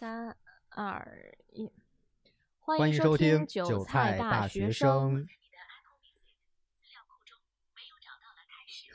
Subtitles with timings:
[0.00, 0.34] 三
[0.70, 1.70] 二一，
[2.60, 5.22] 欢迎收听韭韭菜大大学生。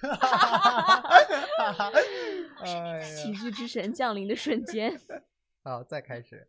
[0.01, 4.99] 哈哈哈哈哈喜剧之神降临的瞬间，
[5.61, 6.47] 好，再开始。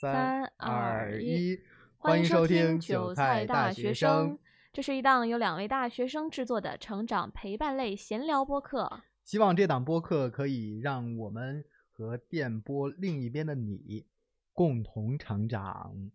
[0.00, 1.60] 三二二一一，
[1.98, 4.38] 欢迎收听韭韭菜大大学生。。
[4.72, 9.02] 这是一档由两位大学生制作的成长陪伴类闲聊播客。
[9.24, 14.06] 希望这档播客可以让我们和电波另一边的你
[14.52, 16.10] 共同成长。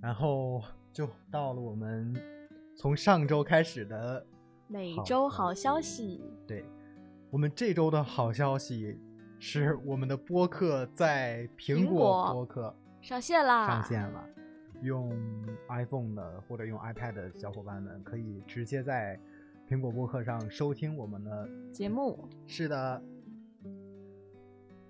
[0.00, 0.62] 然后
[0.92, 2.14] 就到了我们
[2.76, 4.24] 从上周开始的
[4.68, 6.64] 每周好消息，对，
[7.30, 8.96] 我们这周的好消息
[9.40, 13.66] 是我们的播客在苹果播客上线啦！
[13.66, 14.24] 上线了。
[14.82, 15.10] 用
[15.68, 19.20] iPhone 的或者用 iPad 的小伙伴们可以直接在
[19.70, 22.28] 苹果播客上收听我们的节目。
[22.44, 23.00] 是的。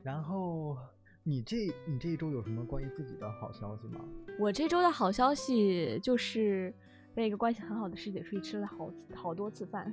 [0.02, 0.75] 然后
[1.23, 4.01] 你这你这一周有什么关于自己的好消息吗？
[4.38, 6.73] 我这周的好消息就是
[7.15, 9.93] 跟一个关系很好的师姐出去吃了好好多次饭，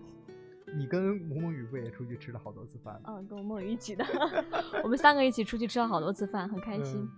[0.73, 2.97] 你跟吴梦雨不也出去吃了好多次饭？
[3.07, 4.05] 嗯，跟吴梦雨一起的，
[4.85, 7.01] 我们三个一起出去吃了好多次饭，很开心。
[7.01, 7.09] 嗯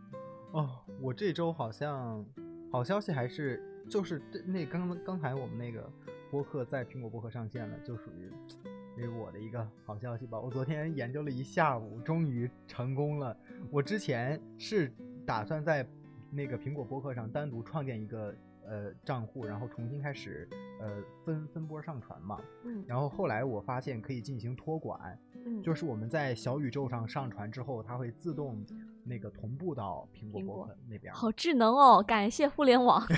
[0.54, 2.26] 哦，我这周好像
[2.72, 5.88] 好消息还是就是这那刚刚才我们那个
[6.30, 8.32] 播客在苹果播客上线了，就属于
[8.96, 10.40] 给我的一个好消息吧。
[10.40, 13.36] 我昨天研究了一下午，终于成功了。
[13.72, 14.94] 我之前是
[15.26, 15.88] 打算在
[16.32, 18.36] 那个苹果播客上单独创建一个
[18.68, 20.48] 呃账户，然后重新开始
[20.80, 22.40] 呃分分波上传嘛。
[22.64, 28.64] 嗯然后后来我发现可以进行托管，嗯，就是我们在小宇宙上上传之后，它会自动
[29.04, 31.12] 那个同步到苹果播客那边。
[31.12, 33.04] 好智能哦，感谢互联网。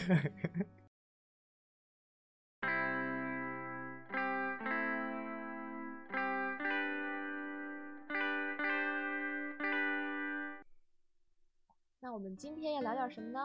[12.22, 13.40] 们今天要聊点什么呢？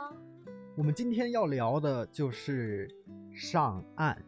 [0.77, 2.87] 我们今天要聊的就是
[3.33, 4.23] 上岸。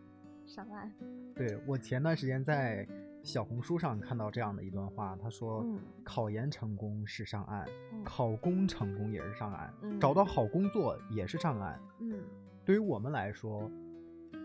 [0.46, 0.90] 上岸。
[1.34, 2.88] 对我前段时间在
[3.22, 11.78] 小红书上看到这样的一段话，他说：“嗯考研成功是上岸，嗯考公成功也是上岸，嗯找到好工作也是上岸。
[12.00, 12.18] 嗯
[12.64, 13.70] 对于我们来说，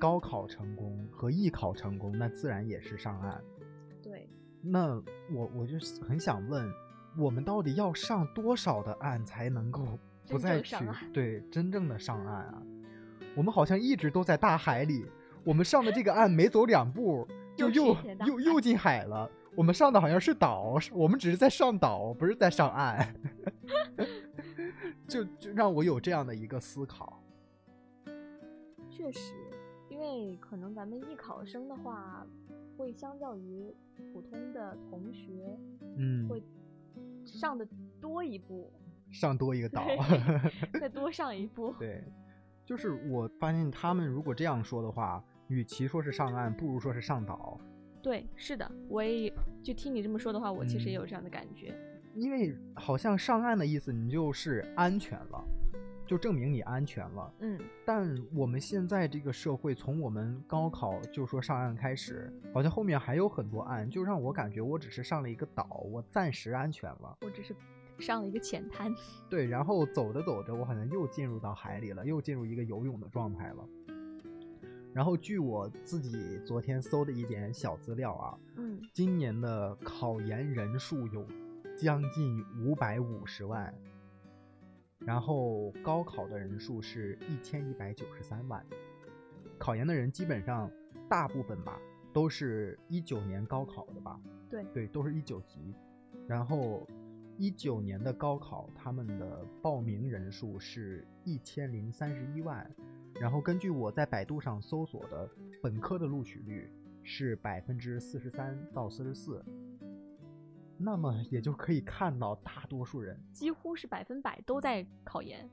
[0.02, 3.42] 高考成功和艺考成功，那自然也是上岸。
[4.02, 4.28] 对，
[4.62, 5.02] 那
[5.34, 6.69] 我我就很想问，
[7.18, 10.75] 我们到底要上多少的岸才能够不再去
[11.13, 12.62] 对真正的上岸啊？
[13.35, 15.06] 我们好像一直都在大海里，
[15.44, 19.29] 我们上的这个岸没走两步，就又又又进海了。
[19.56, 23.16] 我们上的好像是岛，我们只是在上岛，不是在上岸。
[25.07, 27.22] 就就让我有这样的一个思考。
[28.90, 29.34] 确实，
[29.90, 32.25] 因为可能咱们艺考生的话，
[32.78, 33.72] 会相较于
[34.12, 35.57] 普通的同学
[35.97, 36.41] 嗯，会
[37.26, 37.68] 上的
[38.00, 38.72] 多一步，
[39.12, 39.86] 上多一个岛。
[40.72, 41.74] 对 再多上一步。
[41.80, 42.04] 对，
[42.66, 47.60] 就是我发现他们如果这样说的话，与其说是上岸，不如说是上岛，
[48.02, 51.78] 对，是的，我也就听你这么说的话，我其实也有嗯这样的感觉。
[52.16, 55.44] 因为好像上岸的意思，你就是安全了，
[56.06, 57.34] 就证明你安全了。
[57.40, 67.18] 嗯，但我们现在这个社会，从我们高考就说上岸开始，好像后面还有很多岸，就让我感觉我只是上了一个岛，我暂时安全了。
[67.22, 67.56] 我只是
[68.00, 68.94] 上了一个浅滩。
[69.30, 73.68] 对，然后走着走着，我好像又进入到海里了，又进入一个游泳的状态了。
[74.94, 81.25] 然后据我自己昨天搜的一点小资料啊，嗯，今年的考研人数有
[81.75, 83.74] 将近五百五十万，
[85.06, 88.66] 然后高考的人数是一千一百九十三万。
[89.58, 90.69] 考研的人基本上
[91.09, 91.80] 大部分吧，
[92.12, 94.19] 都是一九年高考的吧？
[94.50, 95.74] 对，对，都是一九级。
[96.28, 96.88] 然后
[97.38, 102.69] 一九年的高考，他们的报名人数是一千零三十一万。
[103.19, 105.30] 然后根据我在百度上搜索的，
[105.62, 106.72] 本科的录取率
[107.03, 109.44] 是百分之四十三到四十四。
[110.78, 115.50] 那么也就可以看到，大多数人，几乎是百分百都在考研。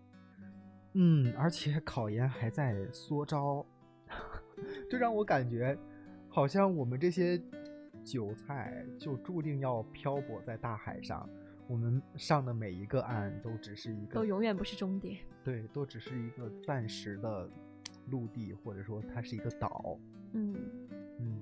[0.95, 3.65] 嗯，而且考研还在缩招，
[4.91, 5.79] 这让我感觉，
[6.29, 7.41] 好像我们这些
[8.03, 11.29] 韭菜就注定要漂泊在大海上。
[11.69, 15.21] 我们上的每一个岸都只是一个都永远不是终点。
[15.45, 17.49] 对，都只是一个暂时的
[18.09, 19.97] 陆地，或者说它是一个岛。
[20.33, 20.89] 嗯，嗯
[21.21, 21.41] 嗯，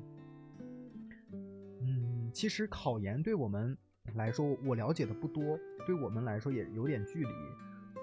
[2.38, 3.76] 其实考研对我们
[4.14, 7.32] 来说，我了解的不多，对我们来说也有点距离。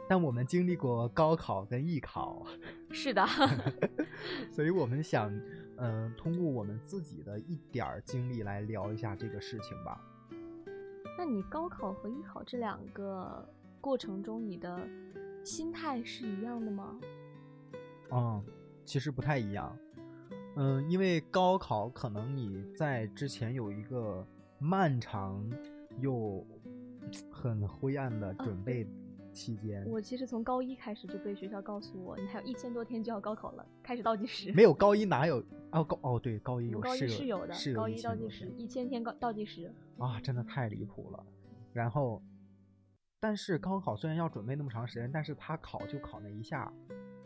[0.09, 2.45] 但我们经历过高考跟艺考，
[2.91, 3.25] 是的，
[4.51, 5.33] 所以我们想，
[5.77, 10.01] 嗯、通过我们自己的一点儿经历来聊一下这个事情吧。
[11.17, 13.43] 那那你高考和艺考这两个
[13.81, 14.87] 过程中，你的
[15.43, 16.99] 心态是一样的吗？
[18.11, 18.43] 嗯，
[18.85, 19.75] 其实不太一样。
[20.55, 24.25] 嗯，因为高考可能你在之前有一个
[24.57, 25.47] 漫长
[25.99, 26.45] 又
[27.29, 28.87] 很灰暗的准备
[29.33, 29.85] 期间。
[29.85, 34.51] 我其实从高一开始就被学校告诉我，你还有一千多天就要高考了，开始倒计时。
[34.53, 35.43] 没有高一哪有？
[35.71, 39.69] 哦高哦对，高一有高一是有的，是有高一倒计时一千天高倒计时。
[39.97, 41.21] 啊，真的太离谱了。
[41.73, 42.23] 然后，
[43.19, 46.71] 但是高考虽然要准备那么长时间，但是他考就考那一下，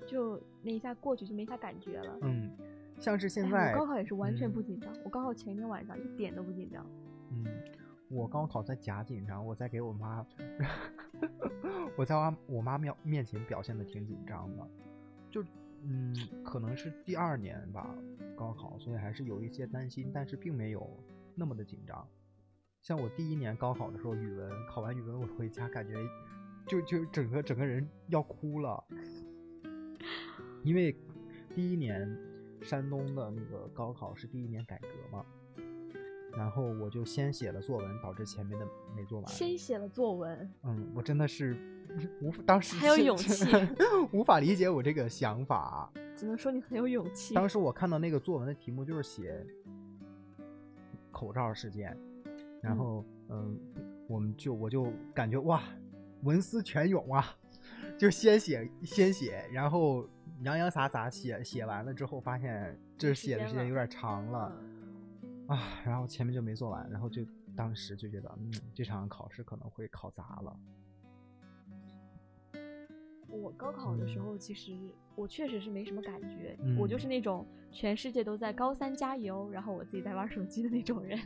[0.08, 2.18] 就那一下过去就没啥感觉了。
[2.24, 2.52] 嗯，
[3.00, 6.86] 像是现哎在，我高考也是完全嗯不紧张，我高考前一天晚上一点都不紧张。
[7.32, 7.46] 嗯，
[8.10, 10.26] 我高考在假紧张，我在给我妈，
[11.96, 14.68] 我在我我妈面面前表现的挺紧张的，
[15.30, 15.44] 就
[15.84, 16.14] 嗯，
[16.44, 17.96] 可能是第二年吧，
[18.36, 20.90] 高考，所以还是有一些担心，但是并没有
[21.36, 22.06] 那么的紧张。
[22.82, 25.96] 像我第一年高考的时候，语文考完语文，我回家感觉
[26.68, 28.84] 就就整个整个人要哭了，
[30.64, 30.94] 因为
[31.56, 32.10] 第一年
[32.62, 35.26] 山东的那个高考是第一年改革嘛，
[36.38, 39.28] 然后我就先写了作文，导致前面的没做完。
[39.32, 41.58] 先写了作文，嗯，我真的是
[42.22, 43.46] 无法当时还有勇气
[44.12, 45.92] 无法理解我这个想法。
[46.16, 47.34] 只能说你很有勇气。
[47.34, 49.46] 当时我看到那个作文的题目就是写
[51.12, 51.98] 口罩事件，
[52.62, 53.60] 然嗯后嗯，
[54.08, 55.64] 我们就我就感觉哇，
[56.24, 57.26] 文思泉涌啊，
[57.98, 60.06] 就先写先写，然后
[60.42, 64.52] 洋洋洒洒写写完了之后，发现这写的时间有点长了。
[64.62, 64.76] 嗯
[65.48, 67.26] 啊，然后前面就没做完，然后就
[67.56, 70.56] 当时就觉得，嗯，这场考试可能会考砸了。
[73.28, 74.78] 我高考的时候，其实
[75.16, 81.20] 我确实是没什么感觉，嗯我就是那种全世界都在高三加油，然后我自己在玩手机的那种人。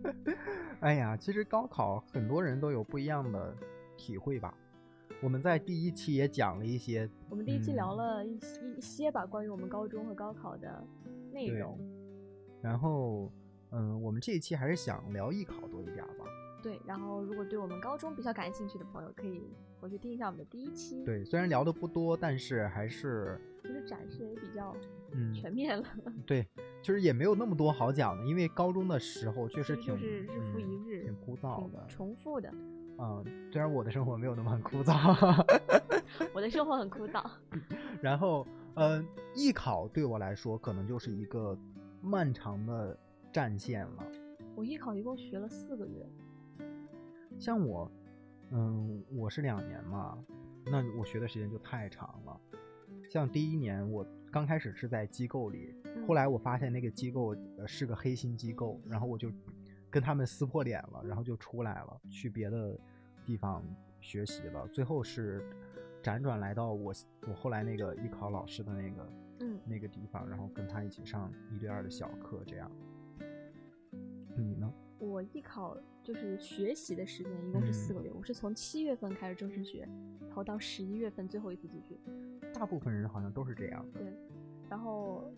[0.80, 3.56] 哎呀，其实高考很多人都有不一样的
[3.96, 4.54] 体会吧。
[5.22, 10.86] 我们在第一期也讲了一些，我们第一期嗯聊了一些一些吧，关于我们高中和高考的
[11.32, 11.78] 内对容。
[12.60, 13.32] 然后，
[13.70, 16.24] 嗯，我们这一期还是想聊艺考多一点吧。
[16.62, 19.42] 对，然后如果对我们高中比较感兴趣的朋友，可以
[19.80, 24.74] 回去听一下我们的第一期。，对，虽然聊的不多，但是还是，就是展示也比较
[25.12, 25.84] 嗯，全面了。
[26.26, 26.46] 对，
[26.82, 31.84] 就是也没有那么多好讲的，因为高中的时候确实就挺，是日复嗯一日挺枯燥的。
[31.86, 32.50] 重复的。
[32.98, 34.94] 嗯，虽然我的生活没有那么很枯燥。
[36.32, 37.24] 我的生活很枯燥。
[38.00, 41.58] 然后，嗯，艺考对我来说可能就是一个
[42.00, 42.96] 漫长的
[43.32, 44.06] 战线了。
[44.54, 46.06] 我艺考一共学了四个月，
[47.38, 47.90] 像我，
[48.50, 50.16] 嗯，我是两年嘛，
[50.64, 52.40] 那我学的时间就太长了。
[53.10, 59.28] 像第一年，我刚开始是在机构里，嗯后来我发现那个机构呃是个黑心机构，然后我就
[59.94, 62.76] 跟他们撕破脸了，然后就出来了，去别的
[63.24, 63.62] 地方
[64.00, 64.66] 学习了。
[64.72, 65.40] 最后是
[66.02, 66.92] 辗转来到我
[67.28, 72.68] 我后来那个艺考老师的那个嗯，那个地方，然后跟他一起上一对二的小课，这样。
[74.36, 74.68] 你呢？
[74.98, 79.88] 我艺考就是学习的时间一共是四个月，我是从七月份开始正式学，
[80.22, 81.96] 然后到十一月份最后一次集训。
[82.52, 84.00] 大部分人好像都是这样的。
[84.00, 84.12] 对，
[84.68, 85.32] 然后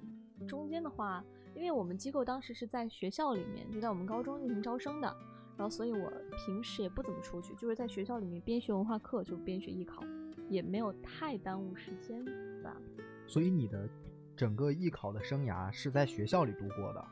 [0.49, 1.23] 中间的话，
[1.57, 5.09] 因为我们机构当时是在学校里面，就在我们高中进行招生的，
[5.57, 10.03] 然后所以我平时也不怎么出去，就是在学校里面边学文化课就边学艺考，
[10.51, 12.25] 也没有太耽误时间
[12.63, 12.77] 吧。
[13.27, 13.89] 所以你的
[14.37, 17.05] 整个艺考的生涯是在学校里度过的，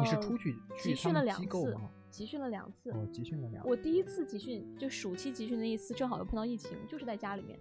[0.00, 1.76] 你是呃出去去集训了两次
[2.10, 2.90] 集训了两次。
[2.92, 3.68] 哦，集训了两次。
[3.68, 7.58] 我第一次集训就暑期集训那一次，正好又碰到疫情，就是在家里面，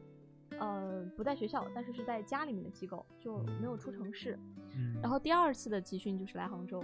[0.59, 4.39] 呃，不在学校，但是是在家里面的机构，就没有出城市。
[4.75, 6.83] 嗯，然后第二次的集训就是来杭州，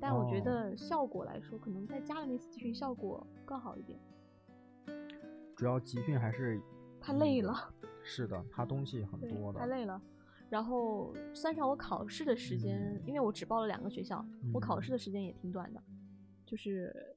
[0.00, 3.98] 但我觉哦得效果来说，可能在家里那次集训效果更好一点。
[5.56, 6.60] 主要集训还是
[7.00, 9.58] 太累嗯了，是的，它东西很多，的。
[9.60, 10.00] 太累了。
[10.50, 15.82] 然后算上我考试的时间，嗯因为我只报了两个学校，我考试嗯的时间也挺短的，
[16.44, 17.16] 就是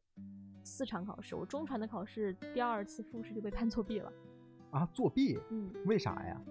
[0.63, 1.35] 四场考试。
[1.35, 4.11] 我中传的考试第二次复试就被判作弊了。
[4.71, 5.39] 啊，作弊？
[5.49, 6.41] 嗯，为啥呀？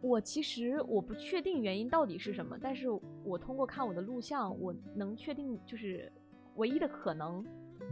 [0.00, 2.86] 我其实我不确定原因到底是什么，但是
[3.22, 6.10] 我通过看我的录像，我能确定就是
[6.56, 7.44] 唯一的可能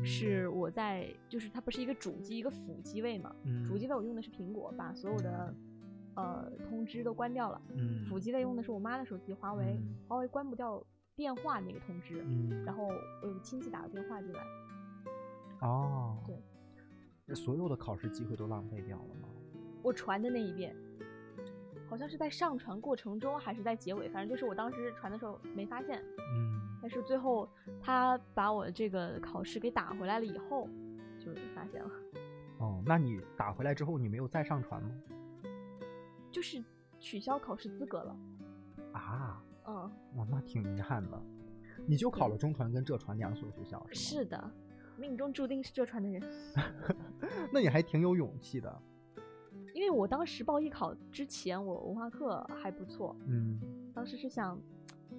[0.03, 5.55] 是我在就是它不是一个主机一个辅机位嘛，嗯，主机位我用的是苹果，把所有的
[6.15, 10.83] 呃通知都关掉了，嗯，辅机位用的是我妈的手机华为，嗯华为关不掉
[11.15, 14.41] 电话那个通知，嗯，然后我有个亲戚打个电话进来，
[15.61, 16.35] 哦，对，
[17.29, 19.29] 那所有的考试机会都浪费掉了吗？
[19.83, 20.75] 我传的那一遍，
[21.89, 26.03] 好像是在上传过程中还是在结尾，反正就是我当时传的时候没发现。
[26.19, 27.49] 嗯，但是最后
[27.83, 30.67] 他把我这个考试给打回来了以后，
[31.19, 31.91] 就发现了，
[32.59, 34.91] 哦，那你打回来之后，你没有再上传吗？
[36.33, 36.63] 就是
[36.99, 38.17] 取消考试资格了。
[38.93, 39.75] 啊，嗯，
[40.17, 41.23] 哇，那挺遗憾的。
[41.87, 44.23] 你就考了中传跟浙传两所学校是吗？
[44.23, 44.51] 是的，
[44.99, 46.23] 命中注定是浙传的人。
[47.53, 48.83] 那你还挺有勇气的。
[49.75, 53.61] 因为我当时报艺考之前，我文化课还不错，嗯
[53.95, 54.61] 当时是想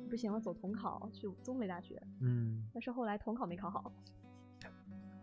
[0.10, 3.92] 不行了走统考去中北大学，嗯，但是后来统考没考好。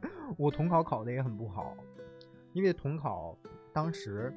[0.38, 1.76] 我统考考的也很不好，
[2.54, 3.36] 因为统考
[3.72, 4.32] 当时，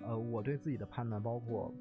[0.00, 1.72] 呃，我对自己的判断，包括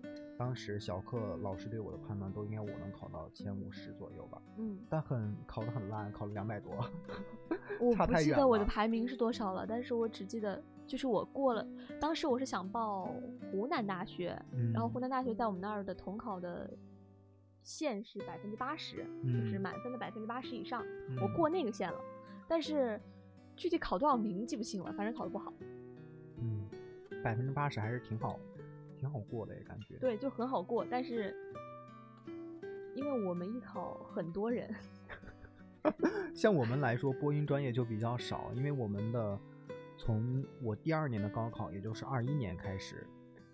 [0.41, 4.41] 当时小课老师对我的判断，都应该我能考到前五十左右吧。
[4.57, 6.71] 嗯，但很考得很烂，考了两百多。
[7.79, 11.63] 我不记得我的排名是多少了，但是我只记得就是我过了，
[11.99, 13.13] 当时我是想报
[13.51, 16.67] 湖南大学，嗯，然后湖南大学在我们那儿的统考的
[17.61, 20.83] 线是百分之八十，就是嗯满分的百分之八十以上，
[21.21, 21.99] 我嗯过那个线了，
[22.47, 22.99] 但是
[23.55, 25.53] 具体考多少名记不清了，反正考得不好。
[26.39, 26.67] 嗯，
[27.23, 28.39] 百分之八十还是挺好，
[29.01, 29.97] 挺好过的也感觉。
[29.97, 31.35] 对，就很好过，但是
[32.95, 34.71] 因为我们艺考很多人，
[36.35, 39.39] 像我们来说，播音专业就比较少，因为我们的
[39.97, 43.07] 从我第二年的高考，也就是二一年开始，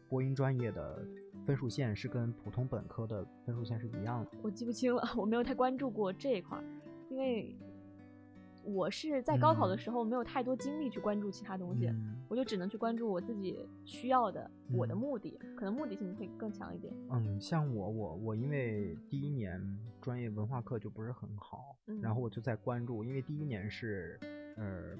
[0.09, 1.01] 播音专业的
[1.45, 4.31] 分数线是跟普通本科的分数线是一样的。
[4.41, 6.63] 我记不清了， 我没有太关注过这一块儿，
[7.09, 7.55] 因为
[8.67, 16.93] 我是在高考的嗯时候没有太多精力去关注其他东西，嗯我就只能去关注我自己需要的，我的嗯目的，可能目的性会更强一点。
[17.09, 19.61] 嗯，像我我我因为第一年
[20.01, 24.19] 专业文化课就不是很好，嗯然后我就在关注，因为第一年是
[24.57, 24.97] 呃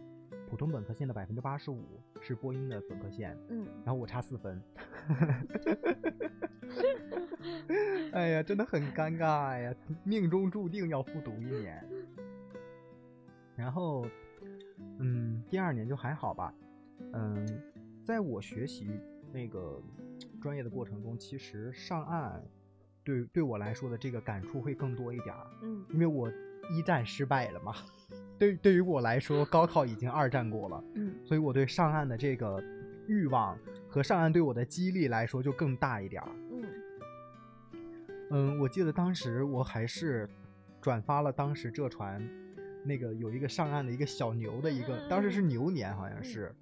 [0.50, 1.83] 普通本科线的百分之八十五
[2.21, 4.62] 是播音的本科线，嗯，然后我差四分，
[8.13, 11.86] 哎呀，真的很尴尬呀，命中注定要复读一年。
[13.58, 14.06] 然后，
[15.00, 16.54] 嗯，第二年就还好吧，
[17.14, 17.46] 嗯，
[18.06, 18.88] 在我学习
[19.34, 19.82] 那个
[20.40, 22.42] 专业的过程中，其实上岸
[23.04, 26.32] 对对我来说的这个感触会更多一点儿，嗯因为我
[26.70, 27.74] 一战失败了嘛。
[28.38, 32.64] 对，对于我来说，高考已经二战过了，嗯所以我对上岸的这个
[33.08, 33.58] 欲望
[33.90, 36.30] 和上岸对我的激励来说就更大一点儿。
[36.52, 36.64] 嗯
[38.30, 40.30] 嗯，我记得当时我还是
[40.80, 42.22] 转发了当时浙传
[42.88, 46.56] 那个有一个上岸的一个小牛的一个，当时是牛年好像是，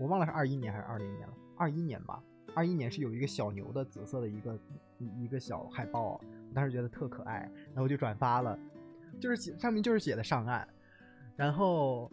[0.00, 2.22] 我忘了是二一年还是二零年了，二一年吧。
[2.54, 4.58] 二一年是有一个小牛的紫色的一个
[4.98, 8.58] 一一个小海报，我当时觉得特可爱，然后我就转发了，
[9.20, 10.66] 就是写上面就是写的上岸，
[11.36, 12.10] 然后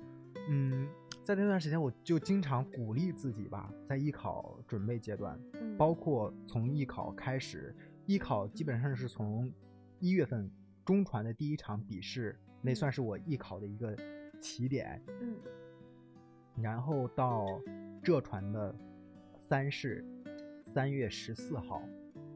[0.50, 0.86] 嗯，
[1.24, 7.74] 在那段时间我就经常鼓励自己吧，在艺考准备阶段，嗯，包括从艺考开始，
[8.06, 9.50] 艺考基本上是从
[10.00, 10.52] 一月份
[10.84, 13.94] 中传的第一场笔试，那算是我艺考的一个
[14.40, 15.36] 起点，嗯
[16.56, 17.46] 然后到
[18.02, 18.74] 浙传的
[19.38, 20.06] 三试，
[20.66, 21.84] 三月十四号，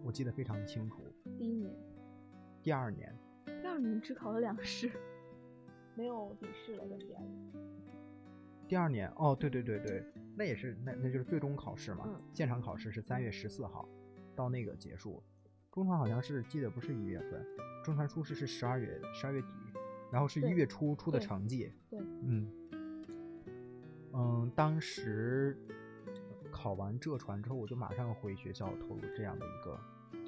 [0.03, 1.01] 我记得非常清楚。
[1.37, 1.73] 第一年，
[2.61, 3.15] 第二年，
[3.45, 4.91] 第二年只考了两试，
[5.95, 7.51] 没有笔试了，在第二年。
[8.67, 10.03] 第二年哦，对对对对，
[10.35, 13.87] 那也是那那就是最终考试嘛，嗯现场考试是三月十四号
[14.35, 15.23] 到那个结束，
[15.71, 17.45] 中传好像是记得不是一月份，
[17.85, 19.47] 中传初试是十二月十二月底，
[20.11, 22.51] 然后是一月初出的成绩，对，嗯
[24.13, 25.57] 嗯，当时
[26.51, 29.79] 考完浙传之后，我就马上回学校投入这样的一个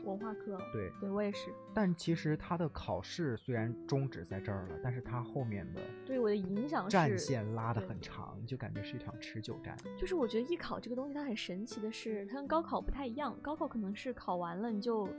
[0.05, 9.75] 文化课，对，对我也是，但其实他的考试虽然终止在这儿了，但是他后面的对我的影响是战线拉得很长，就感觉是一场持久战。
[9.97, 13.35] 就是我觉得艺考这个东西它很神奇的是，它跟高考不太一样。
[13.41, 15.09] 高考可能是考完了你就，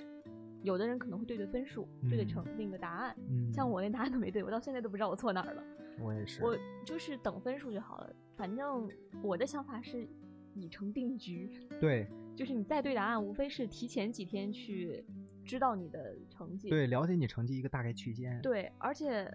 [0.63, 3.17] 有的人可能会对对分数，对对嗯成那个答案。
[3.29, 5.63] 嗯，像我连答案都没对，我到现在都不知道我错哪儿了。
[6.01, 8.13] 我也是，我就是等分数就好了。
[8.37, 8.89] 反正
[9.23, 10.09] 我的想法是
[10.55, 11.51] 已成定局，
[11.81, 15.05] 对 就是你再对答案，无非是提前几天去
[15.45, 16.69] 知道你的成绩。
[16.71, 19.31] 对，了解你成绩一个大概区间。，对，而且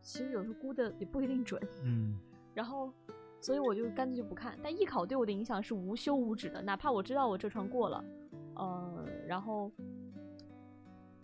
[0.00, 1.60] 其实有时候估的也不一定准。
[1.84, 2.18] 嗯
[2.54, 2.92] 然后，
[3.40, 4.58] 所以我就干脆就不看。
[4.62, 8.04] 但艺考对我的影响是无休无止的，哪怕我知道我这船过了，
[8.56, 9.70] 呃，然后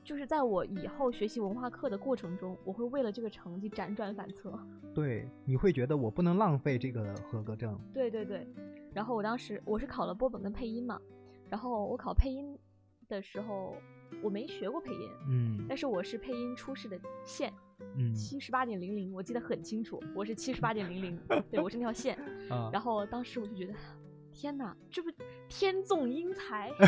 [0.07, 4.57] 就是在我以后学习文化课的过程中，我会为了这个成绩辗转反侧。
[4.95, 7.77] 对，你会觉得我不能浪费这个合格证。
[7.93, 8.47] 对对对，
[8.95, 11.01] 然后我当时我是考了播本跟配音嘛，
[11.51, 12.57] 然后我考配音
[13.09, 13.75] 的时候
[14.23, 17.53] 我没学过配音，嗯但是我是配音初试的线
[17.97, 21.21] 嗯七十八点零零，我记得很清楚，我是七十八点零零，
[21.51, 22.17] 对我是那条线。
[22.49, 23.75] 啊，然后当时我就觉得，
[24.33, 25.11] 天哪，这不
[25.49, 26.71] 天纵英才？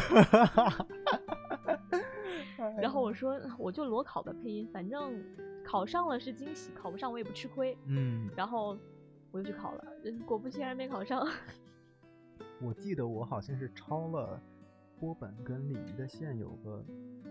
[2.81, 5.15] 然后我说我就裸考的配音，反正
[5.65, 7.77] 考上了是惊喜，考不上我也不吃亏。
[7.87, 8.77] 嗯，然后
[9.31, 9.85] 我就去考了，
[10.27, 11.27] 果不其然没考上。
[12.61, 14.41] 我记得我好像是超了
[14.99, 16.85] 波本跟礼仪的线有个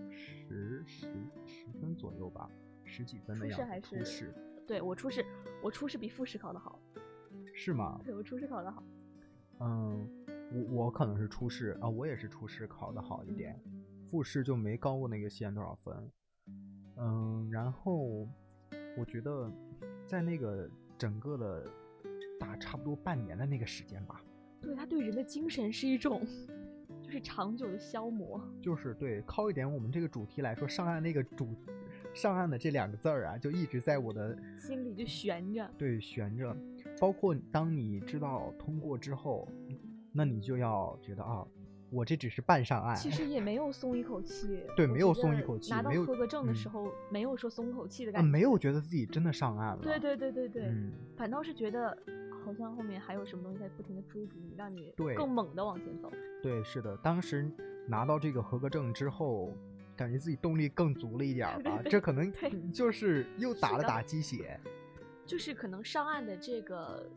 [0.09, 1.07] 十十
[1.45, 2.49] 十分左右吧，
[2.85, 3.61] 十几分的样子。
[3.61, 4.33] 初试还是初试？
[4.65, 5.25] 对我初试，
[5.61, 6.79] 我初试比复试考的好。
[7.53, 7.99] 是吗？
[8.05, 8.83] 对我初试考的好。
[9.59, 10.07] 嗯，
[10.53, 13.59] 我我可能是初试啊，我也是初试考的好一点，
[14.07, 16.11] 复试就没高过那个线多少分。
[16.97, 18.27] 嗯，然后
[18.97, 19.51] 我觉得
[20.05, 21.63] 在那个整个的
[22.39, 24.23] 打差不多半年的那个时间吧，
[24.61, 26.25] 对他对人的精神是一种
[27.03, 28.41] 就是长久的消磨。
[28.61, 31.55] 就是对靠一点我们这个主题来说，上岸那个主
[32.13, 35.69] 上岸的这两个字儿啊，就一直在我的心里就悬着。
[35.77, 36.55] 对悬着，
[36.99, 39.47] 包括当你知道通过之后，
[40.11, 41.45] 那你就要觉得啊。
[41.89, 44.63] 我这只是半上岸，其实也没有松一口气。
[44.75, 45.71] 对，没有松一口气。
[45.71, 48.29] 拿到合格证的时嗯候，没有说松口气的啊，感觉。
[48.29, 49.81] 没有觉得自己真的上岸了。
[49.81, 51.97] 对对对对对，嗯，反倒是觉得
[52.43, 56.11] 好像后面还有什么东西在不停的追逐你，让你更猛的往前走。
[56.43, 56.97] 对，是的。
[56.97, 57.49] 当时
[57.87, 59.53] 拿到这个合格证之后，
[59.95, 61.79] 感觉自己动力更足了一点儿吧。
[61.83, 62.31] 对这可能
[62.73, 64.59] 就是又打了打鸡血。
[65.25, 67.09] 就是可能上岸的这个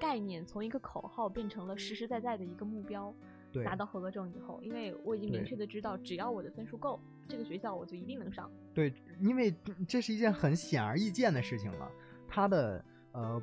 [0.00, 3.12] 概念，从一个口号变成了实实在在的一个目标。
[3.54, 8.50] 对，拿到合格证以后，因为我已经明确的知道，只要我的分数够，这个学校我就一定能上。
[8.74, 9.54] 对，因为
[9.86, 11.88] 这是一件很显而易见的事情了，
[12.26, 13.40] 它的呃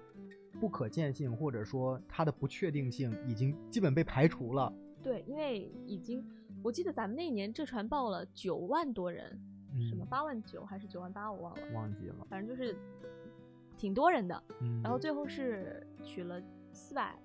[0.60, 4.74] 不可见性或者说它的不确定性已经基本被排除了。
[5.02, 6.22] 对，因为已经，
[6.62, 9.40] 我记得咱们那年浙传报了九万多人，
[9.90, 12.28] 什么嗯八万九还是九万八，我忘了，忘记了。
[12.30, 12.76] 反正就是
[13.78, 14.44] 挺多人的。
[14.60, 17.18] 嗯，然后最后是取了四百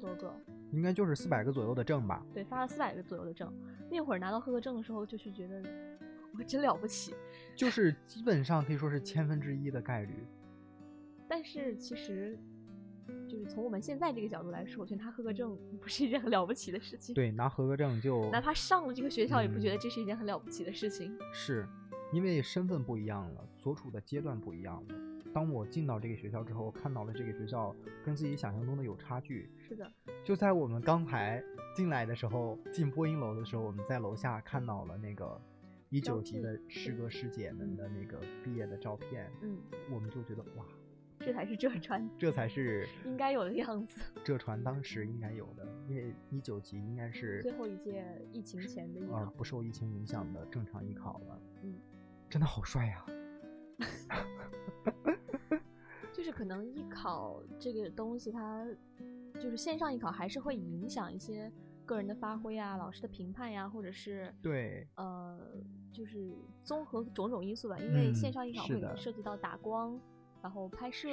[0.00, 0.34] 多个，
[0.72, 2.24] 应该就是四百个左右的证吧。
[2.32, 3.52] 对，发了四百个左右的证。
[3.90, 5.62] 那会儿拿到合格证的时候，就是觉得
[6.36, 7.14] 我真了不起。
[7.54, 10.14] 就是基本上可以说是千分之一的概率。
[11.28, 12.38] 但是其实，
[13.28, 21.16] 就是从我们现在这个角度来说，我觉得拿合格证不是一件很了不起的事情。，对，拿合格证就哪怕上了这个学校，也不觉得嗯这是一件很了不起的事情。
[21.32, 21.66] 是
[22.12, 24.94] 因为身份不一样了，所处的阶段不一样了。
[25.34, 29.50] 当我进到这个学校之后，看到了这个学校跟自己想象中的有差距。
[29.58, 29.92] 是的，
[30.22, 31.42] 就在我们刚才
[31.74, 35.40] 进来的时候，进播音楼的时候，我们在楼下看到了那个
[35.90, 39.58] 一九级的师哥师姐们的那个毕业的照片，嗯，
[39.90, 40.64] 我们就觉得哇，
[41.18, 44.00] 这才是浙传这才是 应该有的样子。
[44.22, 51.40] 浙传当时应该有的，因为一九级应该是最后一届疫情前的艺考，呃不受疫情影响的正常艺考了。
[51.64, 51.74] 嗯，
[52.30, 53.04] 真的好帅呀、
[56.24, 58.66] 就是可能艺考这个东西，它
[59.34, 61.52] 就是线上艺考还是会影响一些
[61.84, 65.38] 个人的发挥啊、老师的评判呀，或者是对，呃，
[65.92, 67.78] 就是综合种种因素吧。
[67.78, 70.00] 因为嗯线上艺考会涉及到打光，
[70.42, 71.10] 然后拍摄，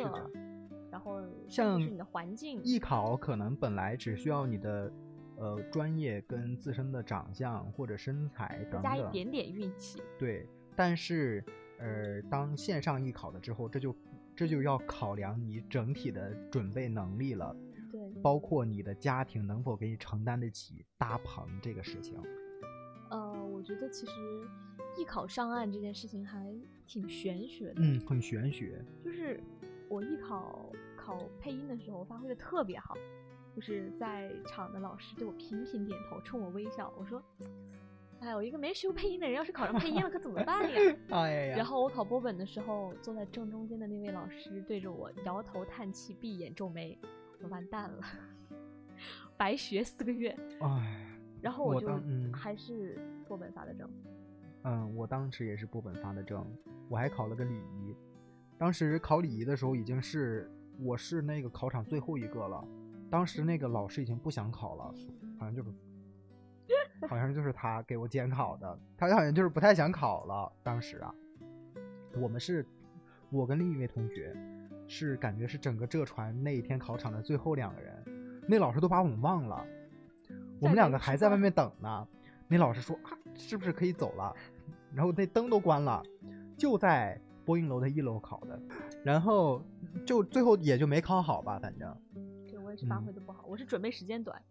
[0.90, 4.90] 然后像是你的环境，艺考可能本来只需要你的
[5.36, 10.02] 呃专业跟自身的长相或者身材等，加一点点运气。
[10.18, 11.44] 对，但是
[11.80, 13.94] 呃，当线上艺考了之后，这就
[14.36, 17.56] 这就要考量你整体的准备能力了，
[17.92, 22.18] 对，包括你的家庭能否给你承担得起搭棚这个事情。
[23.10, 24.12] 呃，我觉得其实
[24.98, 26.56] 艺考上岸这件事情还
[26.88, 27.76] 挺玄学的。
[27.78, 28.84] 嗯，很玄学。
[29.04, 29.40] 就是
[29.90, 32.96] 我艺考考配音的时候发挥的特别好，
[33.54, 36.92] 就是在场的老师对我频频点头，冲我微笑。
[36.98, 37.22] 我说
[38.22, 40.96] ：“哎，我一个没学过配音的人，要是考上配音了，可怎么办呀？
[41.10, 46.98] ”哎呀，然后我考播本的时候，坐在正中间的那位老师对着我摇头叹气，闭眼皱眉，
[47.42, 48.04] 我完蛋了，
[49.36, 50.30] 白学四个月。
[50.62, 51.08] 哎，
[51.42, 53.90] 然后我当嗯还是播本发的证。
[54.64, 56.46] 嗯，我当时也是波本发的证，
[56.90, 57.96] 我还考了个礼仪。
[58.60, 60.48] 当时考礼仪的时候，已经是
[60.80, 62.64] 我是那个考场最后一个了。
[63.10, 64.84] 当时那个老师已经不想考了，
[65.40, 65.70] 好像就是，
[67.08, 70.52] 好像就是他给我监考的，他好像就是不太想考了。
[70.64, 71.14] 当时啊，
[72.16, 72.66] 我们是，
[73.30, 74.36] 我跟另一位同学
[74.88, 78.04] 是感觉是整个浙传那一天考场的最后两个人，
[78.48, 79.66] 那老师都把我们忘了，
[80.60, 82.08] 我们两个还在外面等呢。
[82.48, 84.36] 那老师说啊，是不是可以走了？
[84.94, 86.04] 然后那灯都关了，
[86.58, 88.62] 就在播音楼的一楼考的，
[89.04, 89.64] 然后
[90.06, 91.98] 就最后也就没考好吧，反正。
[92.48, 94.42] 对我也是发嗯挥的不好，我是准备时间短。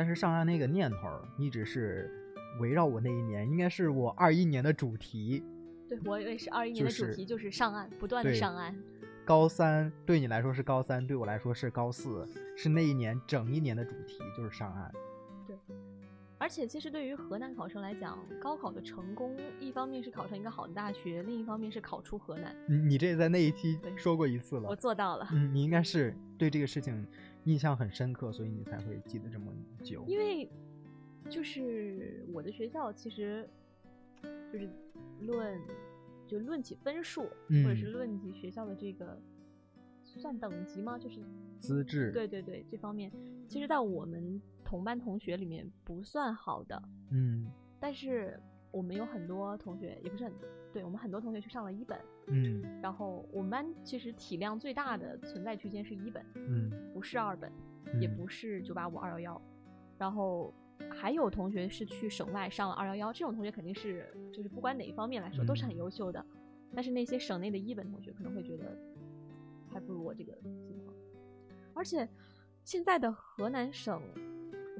[0.00, 0.98] 但是上岸那个念头
[1.36, 2.10] 一直是
[2.58, 5.44] 围绕我那一年，应该是我二一年的主题。
[5.90, 8.74] 对我也是二一年的主题就是上岸，不断的上岸。
[9.26, 14.90] 高三对你来说是高三，对我来说是高四，是那一年整一年的主题就是上岸。
[15.46, 15.54] 对
[16.38, 22.56] 而且其实对于河南考生来讲，高考的成功，一方面是考上一个好的大学，另一方面是考出河南。
[22.66, 27.06] 你你这在那一期说过一次了我，做到了，嗯，你应该是对这个事情
[27.44, 30.04] 印象很深刻，所以你才会记得这么久。
[30.06, 30.48] 因为
[31.28, 33.48] 就是我的学校其实
[34.52, 34.68] 就是
[35.20, 35.60] 论
[36.26, 39.20] 就论起分数，或者是嗯论起学校的这个
[40.02, 40.98] 算等级吗？
[40.98, 41.20] 就是
[41.58, 43.10] 资质，对对对，这方面，
[43.48, 48.38] 其实，在我们同班同学里面不算好的，嗯但是
[48.70, 50.32] 我们有很多同学，也不是很，
[50.72, 52.62] 对我们很多同学去上了一本，嗯。
[52.80, 57.52] 然后我们班其实体量最大的存在区间是一本，嗯，不是二本，
[58.00, 58.16] 也嗯。
[58.16, 59.42] 不是九八五二幺幺，
[59.98, 60.54] 然后
[60.90, 65.78] 还有同学是去省外上了二幺幺，这种同学肯定是就是不管哪一方面来说都是很嗯。
[65.78, 66.24] 优秀的，
[66.74, 68.76] 但是那些省内的一本同学可能会觉得
[69.68, 70.94] 还不如我这个情况，
[71.74, 72.08] 而且
[72.62, 74.00] 现在的河南省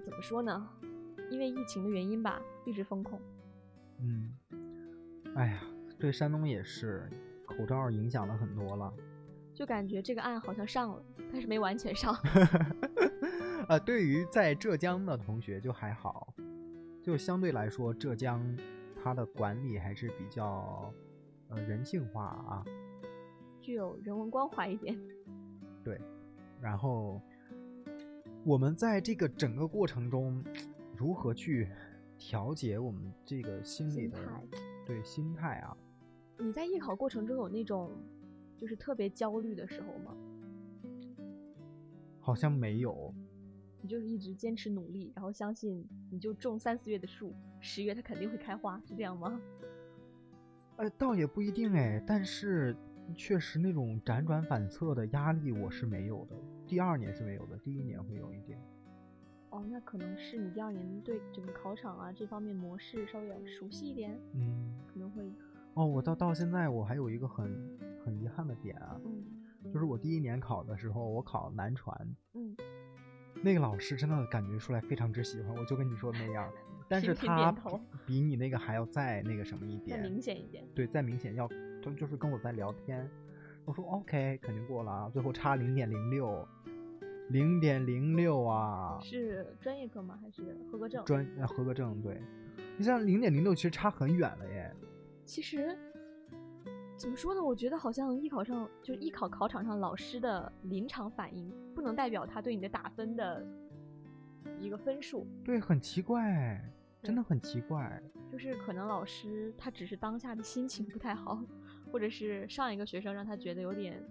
[0.04, 0.68] 怎么说呢？
[1.30, 3.20] 因为疫情的原因吧，一直封控。
[4.02, 4.34] 嗯，
[5.34, 5.62] 哎呀，
[5.98, 7.08] 对山东也是，
[7.46, 8.92] 口罩影响了很多了。
[9.52, 12.14] 就感觉这个案好像上了，但是没完全上。
[13.68, 16.32] 呃，对于在浙江的同学就还好，
[17.02, 18.42] 就相对来说，浙江
[19.02, 20.92] 它的管理还是比较
[21.48, 22.64] 呃人性化啊。
[23.60, 24.98] 具有人文关怀一点。
[25.84, 26.00] 对，
[26.60, 27.20] 然后
[28.44, 30.42] 我们在这个整个过程中，
[30.96, 31.68] 如何去
[32.20, 34.26] 调节我们这个心理的心
[34.84, 35.74] 对心态啊？
[36.38, 37.90] 你在艺考过程中有那种
[38.58, 40.14] 就是特别焦虑的时候吗？
[42.20, 43.12] 好像没有。
[43.80, 49.40] 你就是一直坚持努力，然后相信你就种三四月的树，十月它肯定会开花，是这样吗？
[50.76, 52.76] 呃，倒也不一定哎，但是
[53.16, 56.36] 确实那种辗转反侧的压力我是没有的。
[56.66, 58.60] 第二年是没有的，第一年会有一点。
[59.50, 65.30] 哦，那可能是你第二年对整个考场啊这方面模式稍微要熟悉一点，嗯，可能会，
[65.74, 69.24] 哦，我到到现在我还有一个很很遗憾的点啊，嗯
[69.72, 71.94] 就是我第一年考的时候，我考南传，
[72.34, 72.56] 嗯，
[73.42, 76.50] 那个老师真的感觉出来非常之喜欢我，就跟你说的那样，
[76.88, 77.60] 但是他比
[78.06, 80.64] 比你那个还要再那个什么一点再点，明显一点。
[80.74, 81.48] 对，再明显要，
[81.82, 83.08] 他就是跟我在聊天，
[83.64, 86.46] 我说 OK，肯定过了啊，最后差零点零六，
[87.30, 90.18] 零点零六啊，是专业课吗？
[90.20, 91.04] 还是合格证？
[91.04, 92.20] 专呃合格证，对，
[92.76, 94.74] 你像零点零六其实差很远了耶，
[95.24, 95.78] 其实
[96.96, 97.42] 怎么说呢？
[97.42, 103.46] 我觉得好像艺考上就是艺考考场上老师的临场反应，不能代表他对你的打分的
[104.58, 105.24] 一个分数。
[105.44, 106.60] 对，很奇怪，
[107.00, 111.40] 真的很奇怪，就是可能老师他只是当下的心情不太好，
[111.92, 114.04] 或者是上一个学生让他觉得有点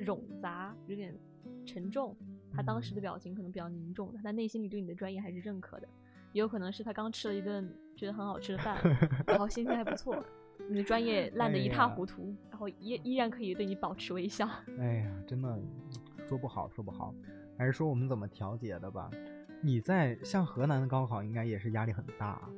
[0.00, 1.16] 冗杂，有点
[1.64, 2.16] 沉重，
[2.54, 5.88] 他当时的表情可能比较凝重，他在内心里对你的专业还是认可的。
[6.32, 8.78] 也有可能是他刚吃了一顿觉得很好吃的饭，
[9.26, 10.16] 然后心情还不错，
[10.68, 14.48] 你的专业烂得一塌糊涂，然后依依然可以对你保持微笑。
[14.78, 15.60] 哎呀，真的
[16.26, 17.14] 说不好，说不好，
[17.58, 19.10] 还是说我们怎么调节的吧。
[19.60, 22.48] 你在像河南的高考，应该也是压力很大。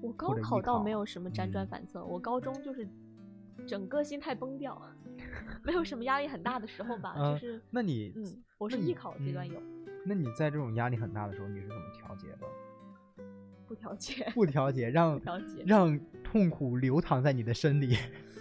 [0.00, 2.88] 我高考倒没有什么辗转嗯反侧，我高中就是
[3.66, 4.80] 整个心态崩掉，
[5.62, 9.62] 没有什么压力很大的时候吧，呃就是那你嗯，我是艺考阶段嗯有、
[10.04, 12.46] 那你在这种压力很大的时候，你是怎么调节的？
[13.66, 15.20] 不调节，不调节，让
[15.64, 17.96] 让痛苦流淌在你的身体，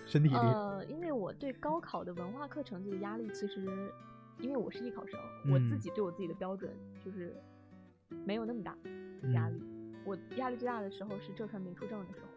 [0.06, 0.36] 身体里。
[0.36, 3.66] 呃，因为我对高考的文化课成绩的压力，其实
[4.40, 5.18] 因为我是艺考生，
[5.50, 7.34] 我自嗯己对我自己的标准就是
[8.26, 8.76] 没有那么大
[9.34, 9.64] 压力。
[10.06, 12.28] 我压力最大的时候是浙传没出证的时候，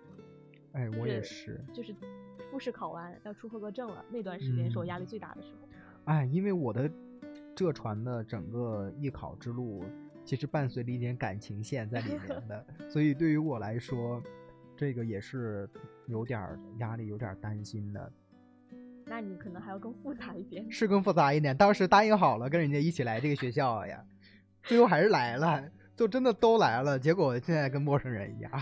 [0.73, 1.93] 哎，我也，就是就是
[2.51, 5.69] 复试考完要出合格证了，那段时间是我压力最大的时候。
[6.05, 6.91] 哎，因为我的
[7.55, 9.85] 浙传的整个艺考之路，
[10.25, 14.23] 其实伴随着一点感情线在里面的， 所以对于我来说，
[14.77, 15.69] 这个也是
[16.07, 18.13] 有点儿压力，有点儿担心的，
[19.07, 20.71] 那你可能还要更复杂一点。
[20.71, 21.57] 是更复杂一点。
[21.57, 24.05] 当时答应好了跟人家一起来这个学校呀，
[24.63, 28.53] 最后还是来了，就真的都来了，结果现在跟陌生人一样。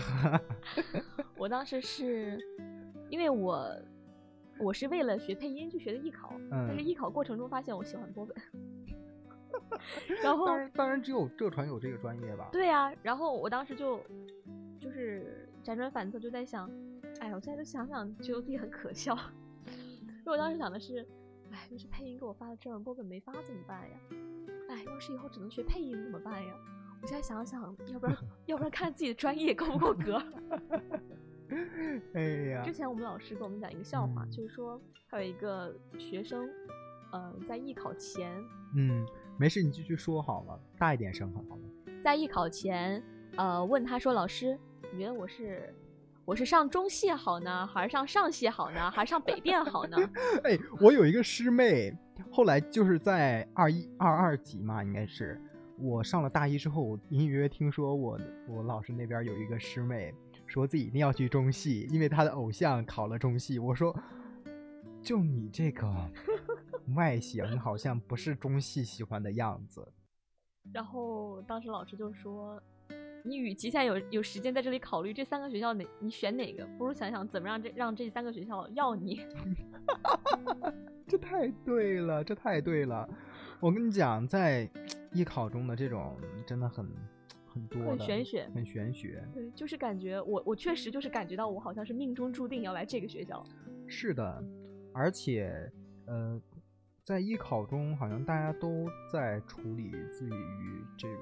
[1.37, 2.39] 我当时是
[3.09, 3.69] 因为我
[4.57, 8.35] 我是为了学配音去学的艺考，但是嗯，艺考过程中发现我喜欢播本，
[10.23, 12.47] 然后当然当然只有浙传有这个专业吧。
[12.53, 13.99] 对呀、然后我当时就
[14.79, 16.71] 就是辗转反侧，就在想，
[17.19, 19.13] 哎，我现在就想想，觉得自己很可笑。
[19.65, 21.05] 因为我当时想的是，
[21.51, 23.97] 哎，要是配音给我发了证，播本没发怎么办呀？
[24.69, 26.53] 哎，要是以后只能学配音怎么办呀？
[27.05, 27.61] 我现在想想，
[27.93, 30.19] 要不然要不然看自己的专业够不够格。
[32.15, 36.49] 哎呀之，前我们老师跟我们讲一个笑话，嗯就是说他有一个学生，
[37.11, 38.33] 呃，在艺考前，
[38.75, 39.05] 嗯，
[39.37, 41.61] 没事，你继续说好了，大一点声好了。
[42.01, 43.03] 在艺考前，
[43.37, 44.57] 呃问他说：“老师，
[44.91, 45.71] 你觉得我是
[46.25, 49.95] 我是上中戏好呢，还是上上戏好呢，还是上北电好呢？”
[50.43, 51.95] 哎，我有一个师妹，
[52.31, 55.39] 后来就是在二一二二级嘛，应该是
[55.77, 60.13] 我上了大一之后，我隐隐约约听说我我老师那边有一个师妹，
[60.45, 63.59] 说自己一定要去中戏，因为她的偶像考了中戏。
[63.59, 63.93] 我说，
[65.01, 66.11] 就你这个
[66.95, 69.85] 外形，好像不是中戏喜欢的样子。
[70.73, 72.61] 然后当时老师就说
[73.23, 79.21] ：“你与其现在有有时间在这里考虑这三个学校哪你选哪个，不如想想怎么让这让这三个学校要你。
[81.05, 83.07] 这太对了，这太对了。
[83.59, 84.67] 我跟你讲，在
[85.15, 86.85] 艺考中的这种真的很
[87.45, 89.25] 很多很玄学很玄学。
[89.33, 93.41] 对，就是感觉我我确实就是感觉到我好像是命中注定要来这个学校。
[93.87, 94.43] 是的，
[94.93, 95.71] 而且
[96.05, 96.41] 呃，
[97.03, 101.17] 在艺考中，好像大家都在处理自己与这个